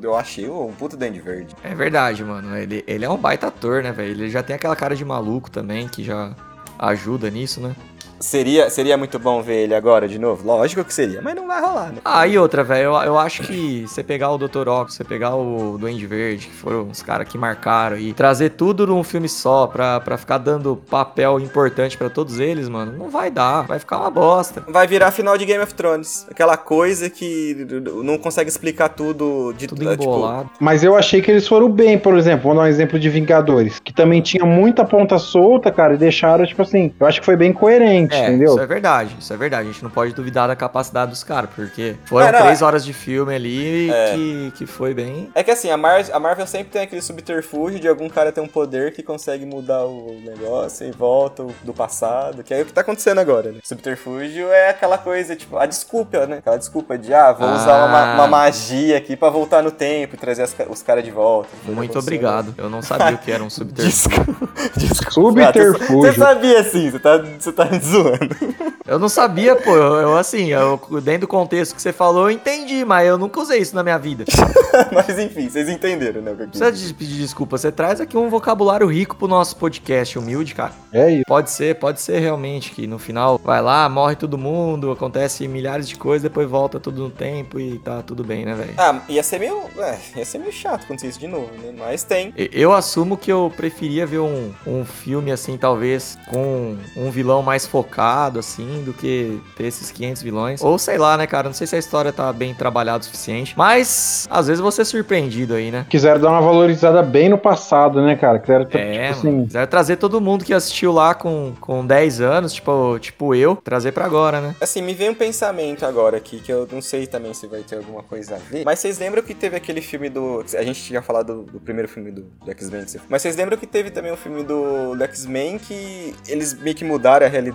[0.03, 1.55] Eu achei um puta Dandy Verde.
[1.63, 2.57] É verdade, mano.
[2.57, 4.11] Ele, ele é um baita ator, né, velho?
[4.11, 6.33] Ele já tem aquela cara de maluco também, que já
[6.79, 7.75] ajuda nisso, né?
[8.21, 10.47] Seria, seria muito bom ver ele agora de novo?
[10.47, 11.99] Lógico que seria, mas não vai rolar, né?
[12.05, 14.69] Ah, e outra, velho, eu, eu acho que você pegar o Dr.
[14.69, 18.87] Octopus, você pegar o Duende Verde, que foram os caras que marcaram, e trazer tudo
[18.87, 23.31] num filme só pra, pra ficar dando papel importante pra todos eles, mano, não vai
[23.31, 23.63] dar.
[23.63, 24.63] Vai ficar uma bosta.
[24.69, 26.27] Vai virar final de Game of Thrones.
[26.31, 27.67] Aquela coisa que
[28.05, 30.51] não consegue explicar tudo de Tudo tipo, embolado.
[30.61, 32.45] Mas eu achei que eles foram bem, por exemplo.
[32.45, 36.45] Vou dar um exemplo de Vingadores, que também tinha muita ponta solta, cara, e deixaram,
[36.45, 38.51] tipo assim, eu acho que foi bem coerente, É, entendeu?
[38.53, 39.69] isso é verdade, isso é verdade.
[39.69, 42.65] A gente não pode duvidar da capacidade dos caras, porque foram É, não, três é-
[42.65, 44.15] horas de filme ali É.
[44.15, 45.31] que, que foi bem.
[45.35, 48.41] É que assim, a, Mar a Marvel sempre tem aquele subterfúgio de algum cara ter
[48.41, 52.73] um poder que consegue mudar o negócio e volta do passado, que é o que
[52.73, 53.59] tá acontecendo agora, né?
[53.63, 56.39] Subterfúgio é aquela coisa, tipo, a desculpa, né?
[56.39, 58.15] Aquela desculpa de, ah, vou usar uma, Ah.
[58.15, 61.49] uma magia aqui pra voltar no tempo e trazer as os caras de volta.
[61.65, 62.55] Muito Você- obrigado.
[62.59, 63.91] Eu não sabia o que era um subterfúgio.
[63.91, 64.49] Desculpa.
[64.77, 65.11] Desculpa.
[65.43, 66.01] Subterfúgio.
[66.03, 68.81] Você sabia sim, você tá, você tá me zoando.
[68.87, 69.71] Eu não sabia, pô.
[69.71, 73.41] Eu, eu, assim, eu, dentro do contexto que você falou, eu entendi, mas eu nunca
[73.41, 74.25] usei isso na minha vida.
[74.93, 76.35] Mas enfim, vocês entenderam, né?
[76.37, 77.59] Não precisa de pedir desculpa.
[77.59, 80.73] Você traz aqui um vocabulário rico pro nosso podcast humilde, cara.
[80.93, 81.25] É isso.
[81.27, 85.89] Pode ser, pode ser realmente que no final vai lá, morre todo mundo, acontece milhares
[85.89, 88.75] de coisas, depois volta tudo no tempo e tá tudo bem, né, velho?
[88.79, 89.61] Ah, ia ser meio.
[89.79, 91.75] É, ia ser meio chato acontecer isso de novo, né?
[91.77, 92.33] Mas tem.
[92.37, 97.67] Eu assumo que eu preferia ver um, um filme assim, talvez, com um vilão mais
[97.67, 97.90] focado,
[98.39, 100.63] assim, do que ter esses 500 vilões.
[100.63, 101.49] Ou sei lá, né, cara?
[101.49, 103.55] Não sei se a história tá bem trabalhada o suficiente.
[103.57, 105.87] Mas, às vezes, você é surpreendido aí, né?
[105.89, 108.39] Quiseram dar uma valorizada bem no passado, né, cara?
[108.39, 109.45] Quiseram, É, tipo assim.
[109.47, 113.93] Quiser trazer todo mundo que assistiu lá com, com 10 anos, tipo, tipo eu, trazer
[113.93, 114.55] pra agora, né?
[114.61, 117.77] Assim, me veio um pensamento agora aqui, que eu não sei também se vai ter
[117.77, 118.65] alguma coisa a ver.
[118.65, 120.45] Mas vocês lembram que teve aquele filme do.
[120.57, 122.81] A gente tinha falado do, do primeiro filme do, do X-Men.
[123.09, 126.85] Mas vocês lembram que teve também um filme do, do X-Men que eles meio que
[126.85, 127.51] mudaram a realidade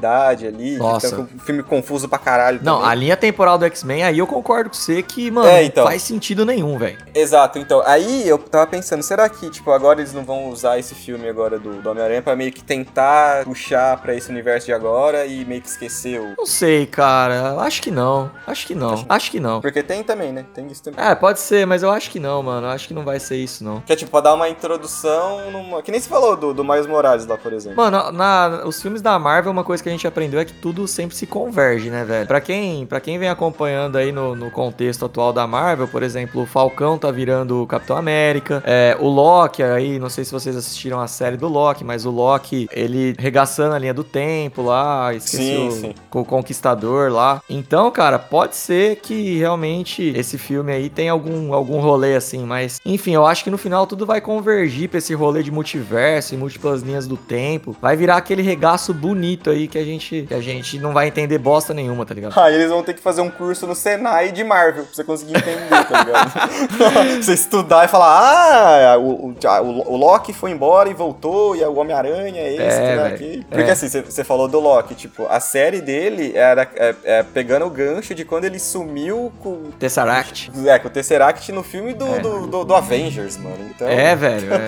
[0.47, 0.77] ali?
[0.77, 1.15] Nossa.
[1.15, 2.59] Com um filme confuso pra caralho.
[2.63, 2.89] Não, também.
[2.91, 5.83] a linha temporal do X-Men, aí eu concordo com você que, mano, É, então.
[5.83, 6.97] não faz sentido nenhum, velho.
[7.13, 10.95] Exato, então, aí eu tava pensando, será que, tipo, agora eles não vão usar esse
[10.95, 15.25] filme agora do, do Homem-Aranha pra meio que tentar puxar pra esse universo de agora
[15.25, 16.33] e meio que esquecer o...
[16.37, 17.55] Não sei, cara.
[17.59, 18.31] Acho que não.
[18.47, 19.05] Acho que não.
[19.07, 19.61] Acho que não.
[19.61, 20.45] Porque tem também, né?
[20.53, 21.03] Tem isso também.
[21.05, 22.67] É, pode ser, mas eu acho que não, mano.
[22.67, 23.81] Eu acho que não vai ser isso, não.
[23.81, 25.81] Que é, tipo, pra dar uma introdução numa...
[25.81, 27.77] Que nem se falou do, do Miles Morales lá, por exemplo.
[27.77, 30.87] Mano, na, os filmes da Marvel, uma coisa que a gente aprendeu é que tudo
[30.87, 32.27] sempre se converge, né, velho?
[32.27, 36.41] Pra quem, pra quem vem acompanhando aí no, no contexto atual da Marvel, por exemplo,
[36.41, 40.55] o Falcão tá virando o Capitão América, é, o Loki aí, não sei se vocês
[40.55, 45.13] assistiram a série do Loki, mas o Loki, ele regaçando a linha do tempo lá,
[45.13, 47.41] esqueci Sim, o, o Conquistador lá.
[47.49, 52.79] Então, cara, pode ser que realmente esse filme aí tenha algum, algum rolê assim, mas
[52.85, 56.37] enfim, eu acho que no final tudo vai convergir pra esse rolê de multiverso e
[56.37, 57.75] múltiplas linhas do tempo.
[57.81, 61.37] Vai virar aquele regaço bonito aí que a gente, que a gente não vai entender
[61.37, 62.37] bosta nenhuma, tá ligado?
[62.39, 65.37] Aí eles vão ter que fazer um curso no Senai de Marvel pra você conseguir
[65.37, 67.19] entender, tá ligado?
[67.23, 71.75] você estudar e falar, ah, o, o, o- Loki foi embora e voltou, e o
[71.75, 73.15] Homem-Aranha é esse, É, né, velho.
[73.15, 73.45] aqui.
[73.49, 73.71] Porque É.
[73.71, 78.13] assim, você- falou do Loki, tipo, a série dele era é, é, pegando o gancho
[78.15, 80.51] de quando ele sumiu com, Tesseract.
[80.65, 82.19] é, com o Tesseract no filme do, É.
[82.19, 83.57] do, do- do Avengers, mano.
[83.75, 84.53] Então, É, velho.
[84.53, 84.67] É,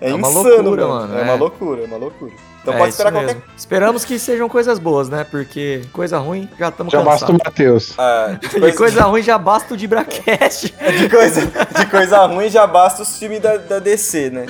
[0.00, 1.24] é é uma insano, loucura, mano, É, é.
[1.24, 2.32] uma loucura, é uma loucura.
[2.66, 3.26] Então é pode esperar mesmo.
[3.28, 5.24] qualquer Esperamos que sejam coisas boas, né?
[5.30, 7.94] Porque coisa ruim já estamos Já basta o Matheus.
[7.96, 10.74] ah, de E coisa ruim já basta o de Bracast.
[10.98, 11.40] De coisa,
[11.78, 14.46] de coisa ruim já basta os filmes da, da DC, né?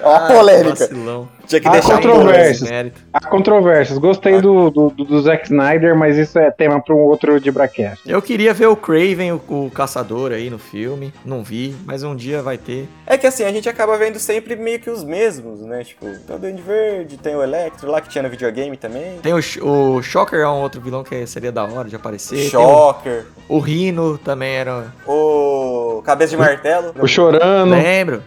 [0.00, 0.70] É uma Ah, polêmica.
[0.86, 1.28] Vacilão.
[1.48, 2.92] Tinha que Há deixar controvérsias.
[3.12, 3.98] Há controvérsias.
[3.98, 7.50] Gostei do, do, do, do Zack Snyder, mas isso é tema para um outro de
[7.50, 8.08] Bracast.
[8.08, 11.12] Eu queria ver o Craven, o, o caçador aí no filme.
[11.24, 12.86] Não vi, mas um dia vai ter.
[13.06, 15.82] É que assim, a gente acaba vendo sempre meio que os mesmos, né?
[15.82, 19.18] Tipo, tem o Duende Verde, tem o Electro lá que tinha no videogame também.
[19.22, 22.36] Tem o, o Shocker, é um outro vilão que seria da hora de aparecer.
[22.36, 24.92] Tem Shocker, o, o Rino também era.
[25.06, 26.94] o Cabeça de Martelo.
[27.00, 27.70] O Chorando.
[27.70, 28.22] Lembro?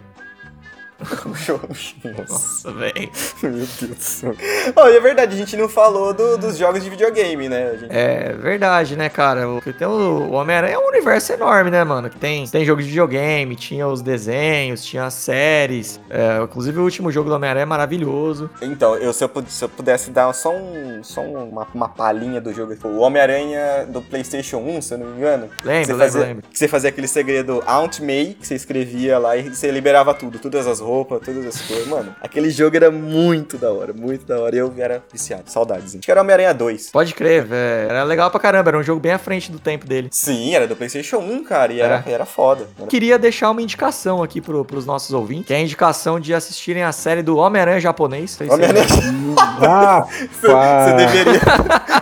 [2.17, 3.09] Nossa, velho.
[3.43, 4.35] meu Deus do céu.
[4.37, 7.77] E é verdade, a gente não falou do- dos jogos de videogame, né?
[7.79, 9.47] Gente- É verdade, né, cara?
[9.49, 12.09] O, tem o, Homem-Aranha é um universo enorme, né, mano?
[12.09, 15.99] Tem, tem jogo de videogame, tinha os desenhos, tinha as séries.
[16.09, 18.49] É, inclusive o último jogo do Homem-Aranha é maravilhoso.
[18.61, 22.53] Então, eu, se, eu, se eu pudesse dar só, um, só uma, uma palhinha do
[22.53, 25.49] jogo, tipo, o Homem-Aranha do PlayStation 1, se eu não me engano.
[25.63, 26.43] Lembro, lembro, fazia, lembro.
[26.51, 30.39] Que você fazia aquele segredo Aunt May, que você escrevia lá e você liberava tudo,
[30.39, 31.87] todas as roupas, todas as coisas.
[31.87, 34.55] Mano, aquele jogo era muito da hora, muito da hora.
[34.55, 35.93] E eu era viciado, saudades.
[35.95, 36.89] Acho que era Homem-Aranha 2.
[36.91, 37.89] Pode crer, velho.
[37.89, 40.09] Era legal pra caramba, era um jogo bem à frente do tempo dele.
[40.11, 42.67] Sim, era do PlayStation 1, cara, e era, era foda.
[42.77, 46.33] Era- Queria deixar uma indicação aqui pro, pros nossos ouvintes, que é a indicação de
[46.33, 48.37] assistirem a série do Homem-Aranha japonês.
[48.41, 48.85] Homem-Aranha.
[49.61, 50.05] Ah,
[50.41, 51.41] Você deveria,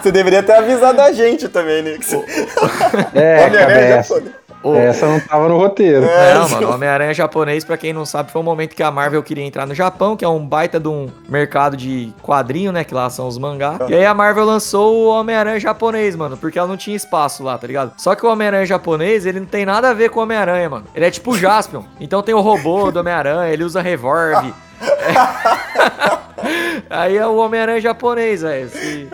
[0.02, 1.98] você deveria ter avisado a gente também, né?
[2.02, 2.18] Você-
[3.14, 4.39] É, Homem-Aranha japonês.
[4.62, 6.04] Ô, Essa não tava no roteiro.
[6.10, 9.24] É, Não, mano, Homem-Aranha japonês, pra quem não sabe, foi um momento que a Marvel
[9.24, 12.84] queria entrar no Japão, que é um baita de um mercado de quadrinho, né?
[12.84, 13.78] Que lá são os mangá.
[13.88, 17.58] E aí a Marvel lançou o Homem-Aranha japonês, mano, porque ela não tinha espaço lá,
[17.58, 17.94] tá ligado?
[17.98, 20.86] Só que o Homem-Aranha japonês, ele não tem nada a ver com o Homem-Aranha, mano.
[20.94, 21.84] Ele é tipo o Jaspion.
[22.00, 24.54] Então tem o robô do Homem-Aranha, ele usa revolve.
[26.90, 28.70] Aí é o Homem-Aranha japonês, velho.
[28.70, 29.10] Se,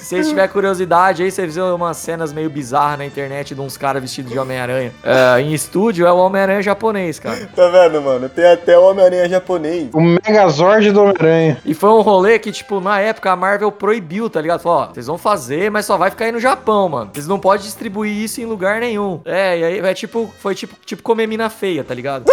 [0.00, 3.76] se vocês tiverem curiosidade aí, vocês viram umas cenas meio bizarras na internet de uns
[3.76, 4.92] caras vestidos de Homem-Aranha.
[5.02, 7.48] É, em estúdio é o Homem-Aranha japonês, cara.
[7.54, 8.28] Tá vendo, mano?
[8.28, 9.88] Tem até o Homem-Aranha japonês.
[9.92, 11.58] O Megazord do Homem-Aranha.
[11.64, 14.60] E foi um rolê que, tipo, na época a Marvel proibiu, tá ligado?
[14.60, 17.10] Falou, ó, vocês vão fazer, mas só vai ficar aí no Japão, mano.
[17.12, 19.20] Vocês não podem distribuir isso em lugar nenhum.
[19.24, 22.24] É, e aí é tipo, foi tipo, tipo comer mina feia, tá ligado?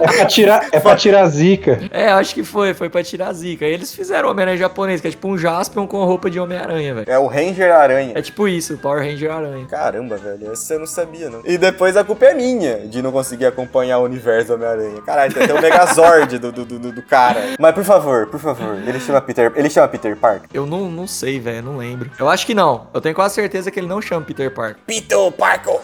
[0.00, 1.80] É pra tirar, é pra tirar zica.
[1.90, 3.66] é, acho que foi, foi pra tirar a zica.
[3.66, 6.94] E eles fizeram o Homem-Aranha japonês, que é tipo um Jaspion com roupa de Homem-Aranha,
[6.94, 7.06] velho.
[7.10, 8.12] É o Ranger Aranha.
[8.14, 9.66] É tipo isso, o Power Ranger Aranha.
[9.66, 11.40] Caramba, velho, essa eu não sabia, não.
[11.44, 15.02] E depois a culpa é minha de não conseguir acompanhar o universo do Homem-Aranha.
[15.02, 17.40] Caralho, tem até o Megazord do, do, do, do cara.
[17.58, 19.52] Mas por favor, por favor, ele chama Peter.
[19.56, 20.48] Ele chama Peter Parker.
[20.54, 22.10] Eu não, não sei, velho, não lembro.
[22.18, 22.86] Eu acho que não.
[22.94, 24.76] Eu tenho quase certeza que ele não chama Peter Parker.
[24.86, 25.80] Peter Parker!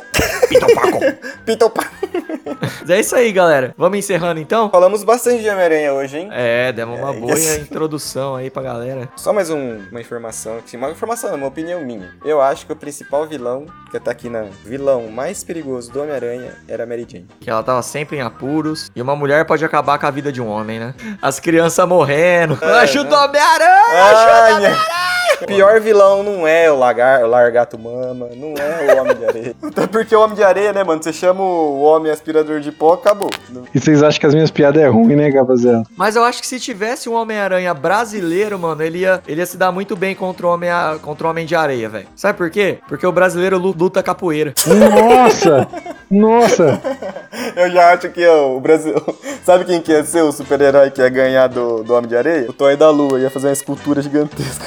[1.45, 1.93] Peter Parker!
[2.81, 3.75] Mas é isso aí, galera.
[3.77, 4.71] Vamos encerrando então?
[4.71, 6.29] Falamos bastante de Homem-Aranha hoje, hein?
[6.33, 7.57] É, demos uma É, boa yes.
[7.59, 9.09] introdução aí pra galera.
[9.17, 12.11] Só mais um- uma informação, aqui, uma informação, não, uma opinião minha.
[12.25, 16.55] Eu acho que o principal vilão, que tá aqui na vilão mais perigoso do Homem-Aranha,
[16.69, 17.27] era a Mary Jane.
[17.41, 18.91] Que ela tava sempre em apuros.
[18.95, 20.95] E uma mulher pode acabar com a vida de um homem, né?
[21.21, 22.59] As crianças morrendo.
[22.63, 23.73] Ajuda o Homem-Aranha!
[23.95, 29.17] Ai, O pior vilão não é o, lagar, o Largato Mama, não é o Homem
[29.17, 29.57] de Areia.
[29.63, 31.03] Até porque o Homem de Areia, né, mano?
[31.03, 33.31] Você chama o Homem Aspirador de Pó, acabou.
[33.75, 35.85] E vocês acham que as minhas piadas é ruim, né, rapaziada?
[35.97, 39.57] Mas eu acho que se tivesse um Homem-Aranha brasileiro, mano, ele ia, ele ia se
[39.57, 40.71] dar muito bem contra o Homem,
[41.03, 42.07] contra o homem de Areia, velho.
[42.17, 42.79] Sabe por quê?
[42.89, 44.53] Porque o brasileiro lu- luta capoeira.
[44.67, 45.67] Nossa!
[46.11, 46.81] Nossa!
[47.57, 48.95] Eu já acho que ó, o Brasil.
[49.45, 52.47] Sabe quem que ia ser o super-herói que ia ganhar do, do Homem de Areia?
[52.49, 53.19] O Toy da Lua.
[53.19, 54.65] Ia fazer uma escultura gigantesca.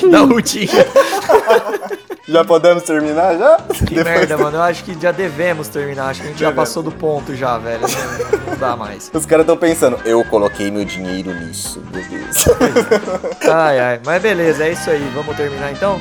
[0.10, 0.68] da Rutinha.
[2.28, 3.56] Já podemos terminar já?
[3.88, 4.58] Que merda, mano.
[4.58, 6.10] Eu acho que já devemos terminar.
[6.10, 7.80] Acho que a gente já passou do ponto já, velho.
[7.80, 9.10] Não, não dá mais.
[9.12, 12.44] Os caras estão pensando, eu coloquei meu dinheiro nisso, meu Deus.
[13.50, 14.00] Ai, ai.
[14.04, 15.10] Mas beleza, é isso aí.
[15.12, 16.00] Vamos terminar então?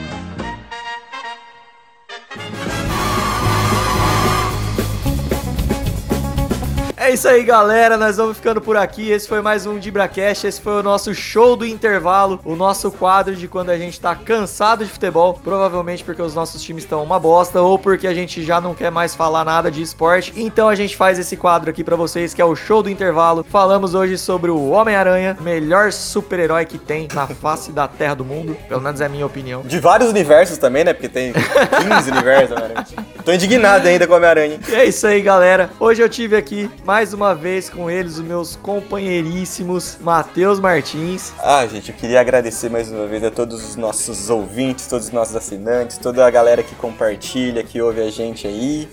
[7.10, 7.97] É isso aí, galera.
[7.97, 9.10] Nós vamos ficando por aqui.
[9.10, 10.45] Esse foi mais um DibraCast.
[10.45, 12.39] Esse foi o nosso show do intervalo.
[12.45, 15.34] O nosso quadro de quando a gente tá cansado de futebol.
[15.43, 18.91] Provavelmente porque os nossos times estão uma bosta ou porque a gente já não quer
[18.91, 20.32] mais falar nada de esporte.
[20.38, 23.43] Então a gente faz esse quadro aqui pra vocês, que é o show do intervalo.
[23.43, 28.55] Falamos hoje sobre o Homem-Aranha, melhor super-herói que tem na face da terra do mundo.
[28.68, 29.64] Pelo menos é a minha opinião.
[29.64, 30.93] De vários universos também, né?
[30.93, 32.86] Porque tem 15 universos, Homem-Aranha.
[33.26, 34.60] Tô indignado ainda com o Homem-Aranha.
[34.72, 35.72] É isso aí, galera.
[35.80, 41.32] Hoje eu tive aqui mais uma vez com eles os meus companheiríssimos Matheus Martins.
[41.39, 45.14] Ah, gente, eu queria agradecer mais uma vez a todos os nossos ouvintes, todos os
[45.14, 48.89] nossos assinantes, toda a galera que compartilha, que ouve a gente aí.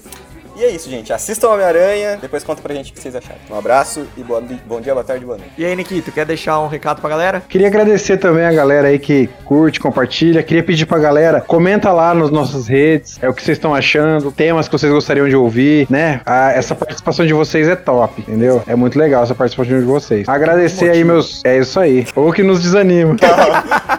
[0.58, 1.12] E é isso, gente.
[1.12, 3.38] Assistam Homem-Aranha, depois conta pra gente o que vocês acharam.
[3.50, 5.52] Um abraço e boa- bom dia, boa tarde, boa noite.
[5.58, 7.42] E aí, Nikito, quer deixar um recado pra galera?
[7.46, 10.42] Queria agradecer também a galera aí que curte, compartilha.
[10.42, 14.32] Queria pedir pra galera, comenta lá nas nossas redes, é o que vocês estão achando,
[14.32, 16.22] temas que vocês gostariam de ouvir, né?
[16.24, 18.62] Ah, essa participação de vocês é top, entendeu?
[18.66, 20.26] É muito legal essa participação de vocês.
[20.26, 21.44] Agradecer aí meus.
[21.44, 22.06] É isso aí.
[22.16, 23.14] Ou que nos desanima.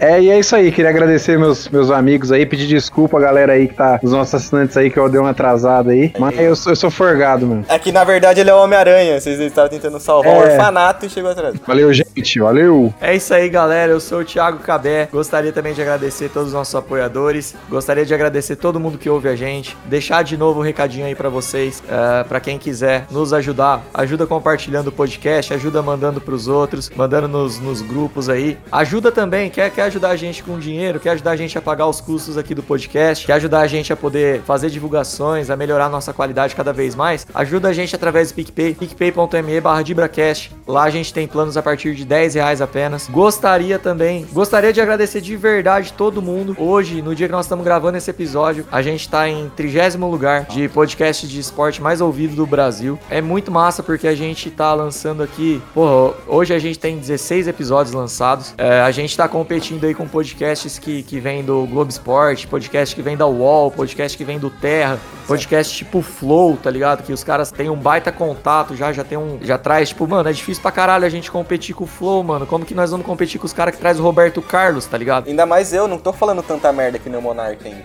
[0.00, 0.72] É, e é isso aí.
[0.72, 4.34] Queria agradecer meus, meus amigos aí, pedir desculpa a galera aí que tá, os nossos
[4.34, 6.12] assinantes aí, que eu dei uma atrasada aí.
[6.18, 7.64] Mas eu sou, eu sou forgado, mano.
[7.68, 9.20] é que na verdade ele é o Homem-Aranha.
[9.20, 10.52] Vocês estavam tentando salvar o É.
[10.52, 11.54] orfanato e chegou atrás.
[11.66, 12.38] Valeu, gente.
[12.40, 12.92] Valeu.
[13.00, 13.92] É isso aí, galera.
[13.92, 15.08] Eu sou o Thiago Cabé.
[15.12, 17.54] Gostaria também de agradecer todos os nossos apoiadores.
[17.68, 19.76] Gostaria de agradecer todo mundo que ouve a gente.
[19.86, 21.82] Deixar de novo um recadinho aí pra vocês.
[21.88, 27.28] É, para quem quiser nos ajudar, ajuda compartilhando o podcast, ajuda mandando pros outros, mandando
[27.28, 28.58] nos, nos grupos aí.
[28.70, 31.86] Ajuda também, quer, quer ajudar a gente com dinheiro, quer ajudar a gente a pagar
[31.86, 35.81] os custos aqui do podcast, quer ajudar a gente a poder fazer divulgações, a melhorar
[35.86, 37.26] a nossa qualidade cada vez mais.
[37.34, 40.52] Ajuda a gente através do PicPay, picpay.me barra DibraCast.
[40.66, 43.08] Lá a gente tem planos a partir de 10 reais apenas.
[43.08, 46.56] Gostaria também, gostaria de agradecer de verdade todo mundo.
[46.58, 49.72] Hoje, no dia que nós estamos gravando esse episódio, a gente tá em 30
[50.06, 52.98] lugar de podcast de esporte mais ouvido do Brasil.
[53.10, 57.48] É muito massa porque a gente tá lançando aqui, porra, hoje a gente tem 16
[57.48, 58.54] episódios lançados.
[58.58, 62.94] É, a gente tá competindo aí com podcasts que, que vem do Globo Esporte, podcast
[62.94, 67.02] que vem da UOL, podcast que vem do Terra, podcast tipo Flow, tá ligado?
[67.02, 70.28] Que os caras têm um baita contato já, já tem um, já traz, tipo, mano,
[70.28, 72.46] é difícil pra caralho a gente competir com o Flow, mano.
[72.46, 75.28] Como que nós vamos competir com os caras que traz o Roberto Carlos, tá ligado?
[75.28, 77.82] Ainda mais eu, não tô falando tanta merda que nem o Monark ainda.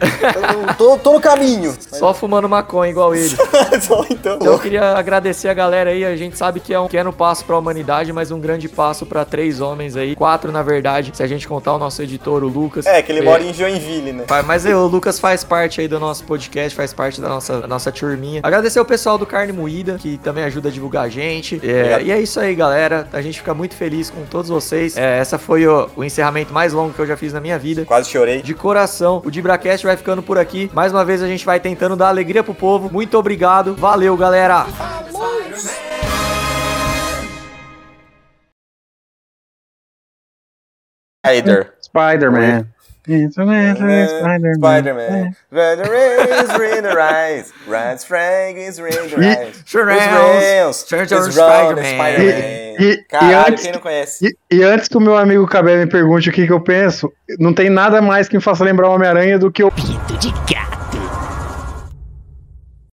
[0.68, 1.76] Eu tô, tô no caminho.
[1.80, 3.36] Só fumando maconha igual ele.
[3.82, 4.36] Só então.
[4.36, 6.06] Então eu queria agradecer a galera aí.
[6.06, 9.26] A gente sabe que é um pequeno passo pra humanidade, mas um grande passo pra
[9.26, 10.16] três homens aí.
[10.16, 12.86] Quatro, na verdade, se a gente contar o nosso editor, o Lucas.
[12.86, 14.26] É, que ele mora em Joinville, né?
[14.46, 17.76] Mas é, o Lucas faz parte aí do nosso podcast, faz parte da nossa, da
[17.76, 18.40] nossa turminha.
[18.42, 21.60] Agradecer o pessoal do Carne Moída, que também ajuda a divulgar a gente.
[21.64, 23.08] É, e é isso aí, galera.
[23.12, 24.98] A gente fica muito feliz com todos vocês.
[24.98, 27.86] É, essa foi o, o encerramento mais longo que eu já fiz na minha vida.
[27.86, 28.42] Quase chorei.
[28.42, 30.72] De coração, o DibraCast vai ficando por aqui.
[30.74, 32.90] Mais uma vez a gente vai tentando dar alegria pro povo.
[32.92, 33.76] Muito obrigado.
[33.76, 34.66] Valeu, galera.
[41.26, 41.74] Spider.
[41.82, 42.77] Spider-Man.
[43.08, 44.56] Spider-Man.
[44.56, 45.36] Spider-Man.
[45.52, 47.54] Red rays, red rise.
[47.68, 49.64] Red frag is red rise.
[49.66, 50.04] Surrounds
[51.32, 52.26] Spider-Man.
[52.80, 54.28] E- e Caralho, antes- quem não conhece?
[54.52, 57.12] E, e antes que o meu amigo Cabelo me pergunte o que, que eu penso,
[57.40, 60.30] não tem nada mais que me faça lembrar o Homem-Aranha do que o Pinto de
[60.54, 60.67] gato.